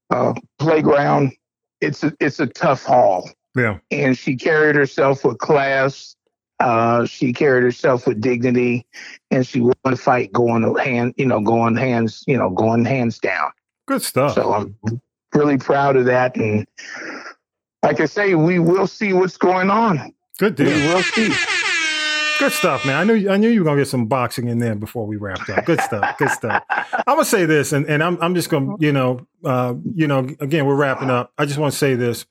[0.09, 1.31] uh, playground,
[1.81, 3.29] it's a, it's a tough haul.
[3.55, 3.79] Yeah.
[3.91, 6.15] And she carried herself with class.
[6.59, 8.85] Uh, she carried herself with dignity,
[9.31, 13.17] and she won the fight going hand, you know, going hands, you know, going hands
[13.17, 13.51] down.
[13.87, 14.35] Good stuff.
[14.35, 14.75] So I'm
[15.33, 16.67] really proud of that, and
[17.83, 20.13] like I say, we will see what's going on.
[20.37, 20.67] Good deal.
[20.67, 21.33] We will see.
[22.39, 22.95] Good stuff, man.
[22.95, 25.49] I knew I knew you were gonna get some boxing in there before we wrapped
[25.49, 25.65] up.
[25.65, 26.17] Good stuff.
[26.17, 26.63] Good stuff.
[26.69, 30.19] I'm gonna say this, and, and I'm I'm just gonna you know uh, you know
[30.39, 31.33] again we're wrapping up.
[31.37, 32.25] I just want to say this.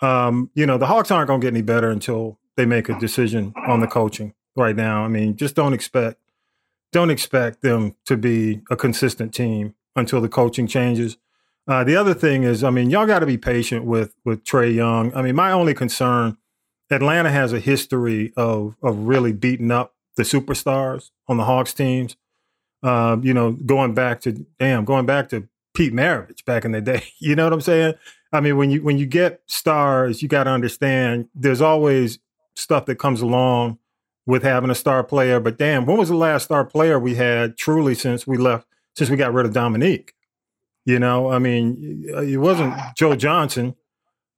[0.00, 3.54] Um, you know the Hawks aren't gonna get any better until they make a decision
[3.68, 5.04] on the coaching right now.
[5.04, 6.18] I mean, just don't expect
[6.92, 11.16] don't expect them to be a consistent team until the coaching changes.
[11.66, 14.74] Uh, the other thing is, I mean, y'all got to be patient with with Trae
[14.74, 15.14] Young.
[15.14, 16.36] I mean, my only concern,
[16.90, 22.16] Atlanta has a history of of really beating up the superstars on the Hawks teams.
[22.82, 26.80] Uh, you know, going back to damn, going back to Pete Maravich back in the
[26.80, 27.02] day.
[27.18, 27.94] You know what I'm saying?
[28.32, 32.18] I mean, when you when you get stars, you got to understand there's always
[32.54, 33.78] stuff that comes along
[34.26, 35.40] with having a star player.
[35.40, 39.08] But damn, when was the last star player we had truly since we left since
[39.08, 40.14] we got rid of Dominique?
[40.84, 43.74] You know, I mean, it wasn't Joe Johnson.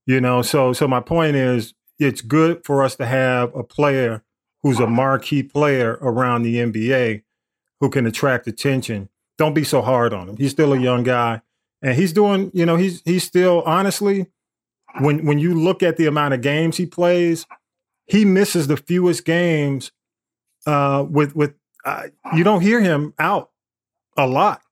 [0.06, 4.22] You know, so so my point is, it's good for us to have a player
[4.62, 7.22] who's a marquee player around the NBA
[7.80, 9.08] who can attract attention.
[9.38, 10.36] Don't be so hard on him.
[10.36, 11.42] He's still a young guy,
[11.82, 12.52] and he's doing.
[12.54, 14.26] You know, he's he's still honestly,
[15.00, 17.46] when when you look at the amount of games he plays,
[18.06, 19.90] he misses the fewest games.
[20.64, 23.50] Uh, with with uh, you don't hear him out
[24.16, 24.62] a lot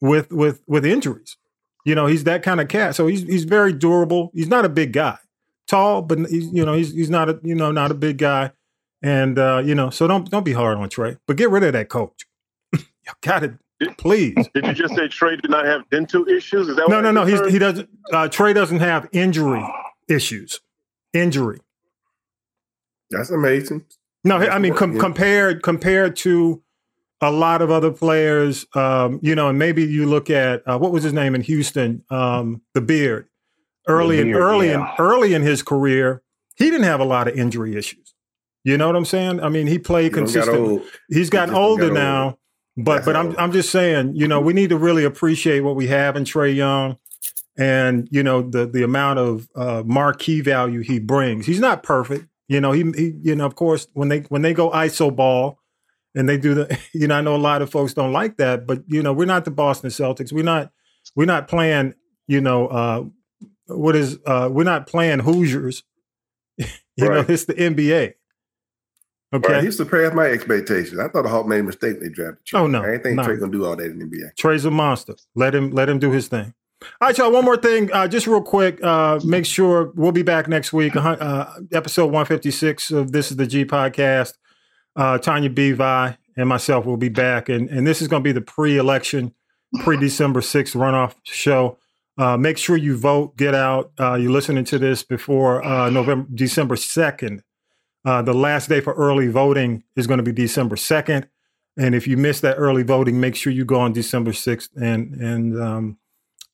[0.00, 1.36] with with with injuries.
[1.84, 2.94] You know, he's that kind of cat.
[2.96, 4.30] So he's he's very durable.
[4.34, 5.18] He's not a big guy,
[5.68, 8.52] tall, but he's you know he's he's not a you know not a big guy.
[9.02, 11.74] And uh, you know, so don't don't be hard on Trae, but get rid of
[11.74, 12.26] that coach.
[12.72, 12.80] you
[13.20, 13.52] got it,
[13.98, 14.34] please.
[14.54, 16.68] Did you just say Trae did not have dental issues?
[16.68, 17.28] Is that No, what no, no.
[17.28, 17.88] just He's, he doesn't.
[18.12, 19.64] Uh, Trae doesn't have injury
[20.08, 20.60] issues.
[21.12, 21.60] Injury.
[23.10, 23.84] That's amazing.
[24.24, 26.62] No, I mean com- compared compared to
[27.20, 30.92] a lot of other players, um, you know, and maybe you look at uh, what
[30.92, 33.28] was his name in Houston, um, the Beard.
[33.88, 34.94] Early in Beard, early in yeah.
[34.98, 36.22] early in his career,
[36.56, 38.14] he didn't have a lot of injury issues.
[38.64, 39.40] You know what I'm saying?
[39.40, 40.82] I mean, he played You don't got consistent.
[41.08, 42.38] He's gotten older got now,
[42.76, 43.38] but That's but I'm.
[43.38, 46.54] I'm just saying, you know, we need to really appreciate what we have in Trae
[46.54, 46.96] Young,
[47.56, 51.46] and you know the the amount of uh, marquee value he brings.
[51.46, 52.72] He's not perfect, you know.
[52.72, 55.60] He, he you know of course when they when they go iso ball,
[56.16, 58.66] and they do the you know I know a lot of folks don't like that,
[58.66, 60.32] but you know we're not the Boston Celtics.
[60.32, 60.72] We're not
[61.14, 61.94] we're not playing
[62.26, 63.04] you know uh,
[63.66, 65.84] what is uh, we're not playing Hoosiers.
[66.58, 66.66] you
[66.98, 68.14] know it's the NBA.
[69.34, 69.52] Okay.
[69.52, 70.98] Right, he surpassed my expectations.
[70.98, 72.60] I thought the Hawk made a mistake they drafted Trae.
[72.60, 73.24] Oh, no, I ain't think no.
[73.24, 74.34] Trae gonna do all that in the NBA.
[74.36, 75.14] Trae's a monster.
[75.34, 76.54] Let him let him do his thing.
[77.00, 77.32] All right, y'all.
[77.32, 78.82] One more thing, uh, just real quick.
[78.82, 80.94] Uh, make sure we'll be back next week.
[80.94, 84.34] Uh, uh, episode one fifty six of this is the G podcast.
[84.96, 85.72] Uh, Tanya B.
[85.72, 88.76] Vi and myself will be back, and and this is going to be the pre
[88.76, 89.34] election,
[89.80, 91.78] pre December sixth runoff show.
[92.18, 93.36] Uh, make sure you vote.
[93.36, 93.92] Get out.
[94.00, 97.42] Uh, you're listening to this before uh, November December second.
[98.04, 101.28] Uh, the last day for early voting is going to be December second.
[101.76, 105.14] And if you miss that early voting, make sure you go on December sixth and
[105.14, 105.98] and um,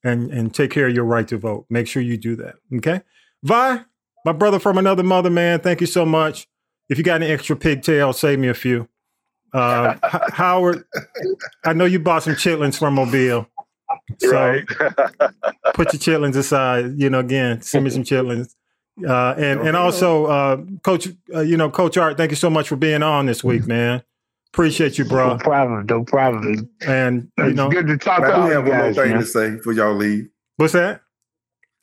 [0.03, 1.67] and and take care of your right to vote.
[1.71, 2.57] Make sure you do that.
[2.77, 3.03] Okay,
[3.45, 3.85] Vi,
[4.25, 5.61] my brother from another mother, man.
[5.61, 6.49] Thank you so much.
[6.93, 8.87] If you got any extra pigtails, save me a few.
[9.55, 10.85] Uh, H- Howard,
[11.65, 13.49] I know you bought some chitlins from Mobile,
[14.19, 14.67] so right.
[15.75, 16.99] put your chitlins aside.
[16.99, 18.55] You know, again, send me some chitlins.
[19.07, 22.69] Uh, and and also, uh, Coach, uh, you know, Coach Art, thank you so much
[22.69, 24.03] for being on this week, man.
[24.53, 25.29] Appreciate you, bro.
[25.31, 25.45] No bro.
[25.45, 25.87] problem.
[25.87, 26.69] No problem.
[26.87, 29.11] And you It's know, good to talk I to do all have one more thing
[29.13, 29.21] man.
[29.21, 30.29] to say before y'all leave.
[30.59, 31.01] what's that?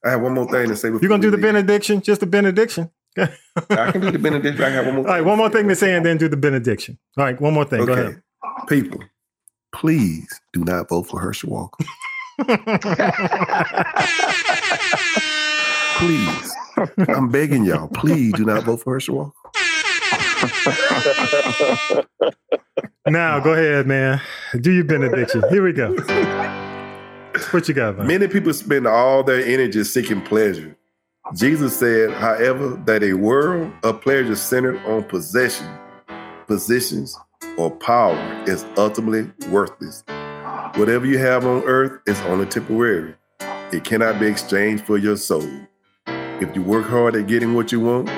[0.06, 0.90] I have one more thing to say.
[0.90, 1.42] You're gonna do the leave.
[1.46, 2.02] benediction?
[2.02, 2.92] Just the benediction?
[3.18, 3.28] All
[3.72, 4.64] I can do the benediction.
[4.64, 5.06] I have one more.
[5.06, 6.98] right, one more thing to say, and then do the benediction.
[7.18, 7.86] All right, one more thing.
[7.86, 8.22] Go ahead.
[8.68, 9.02] people,
[9.74, 11.86] please do not vote for Herschel Walker.
[16.00, 16.56] Please,
[17.10, 17.90] I'm begging y'all.
[17.90, 19.34] Please do not vote for Herschel Walker.
[23.08, 24.22] now, go ahead, man.
[24.62, 25.44] Do your benediction.
[25.50, 25.94] Here we go.
[27.52, 28.08] What you got, man?
[28.08, 30.78] Many people spend all their energy seeking pleasure.
[31.36, 35.68] Jesus said, however, that a world of pleasure centered on possession,
[36.48, 37.18] positions,
[37.58, 38.18] or power
[38.48, 40.04] is ultimately worthless.
[40.76, 43.14] Whatever you have on earth is only temporary.
[43.72, 45.48] It cannot be exchanged for your soul.
[46.08, 48.10] If you work hard at getting what you want,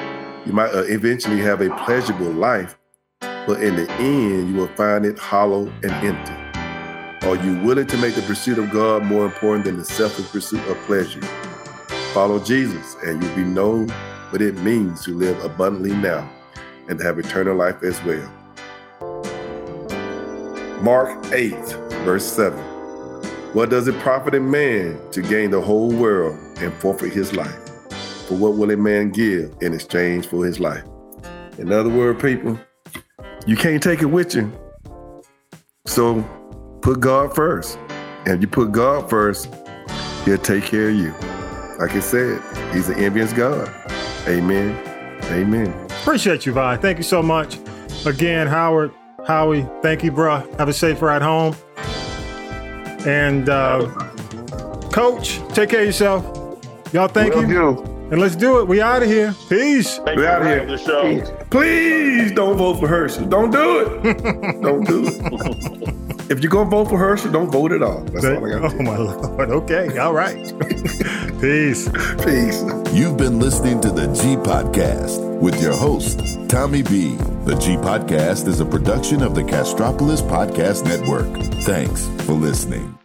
[0.45, 2.77] you might uh, eventually have a pleasurable life,
[3.19, 7.27] but in the end, you will find it hollow and empty.
[7.27, 10.65] Are you willing to make the pursuit of God more important than the selfish pursuit
[10.69, 11.21] of pleasure?
[12.13, 13.87] Follow Jesus, and you'll be known
[14.31, 16.29] what it means to live abundantly now
[16.89, 18.29] and to have eternal life as well.
[20.81, 21.53] Mark 8,
[22.03, 22.59] verse 7.
[23.53, 27.59] What does it profit a man to gain the whole world and forfeit his life?
[28.27, 30.83] For what will a man give in exchange for his life?
[31.59, 32.59] In other words, people,
[33.45, 34.51] you can't take it with you.
[35.85, 36.21] So
[36.81, 37.77] put God first.
[38.25, 39.47] And if you put God first,
[40.25, 41.30] He'll take care of you.
[41.81, 42.41] Like I said,
[42.73, 43.67] He's an envious God.
[44.27, 44.77] Amen.
[45.31, 45.73] Amen.
[46.01, 46.77] Appreciate you, Vi.
[46.77, 47.57] Thank you so much.
[48.05, 48.91] Again, Howard,
[49.25, 50.47] Howie, thank you, bruh.
[50.59, 51.55] Have a safe ride home.
[53.07, 53.87] And uh,
[54.91, 56.23] Coach, take care of yourself.
[56.93, 57.47] Y'all, thank Will you.
[57.47, 57.83] do.
[58.11, 58.67] And let's do it.
[58.67, 59.33] We out of here.
[59.49, 59.97] Peace.
[59.97, 60.65] Thank We out of here.
[60.65, 61.45] the show.
[61.49, 63.25] Please don't vote for Herschel.
[63.25, 64.03] Don't do it.
[64.61, 65.95] don't do it.
[66.31, 68.01] If you're going to vote for Herschel, don't vote at all.
[68.05, 69.49] That's all I got Oh, to my Lord.
[69.49, 69.97] Okay.
[69.97, 70.35] All right.
[71.41, 71.89] Peace.
[72.23, 72.63] Peace.
[72.93, 77.15] You've been listening to the G Podcast with your host, Tommy B.
[77.45, 81.27] The G Podcast is a production of the Castropolis Podcast Network.
[81.65, 82.97] Thanks for listening.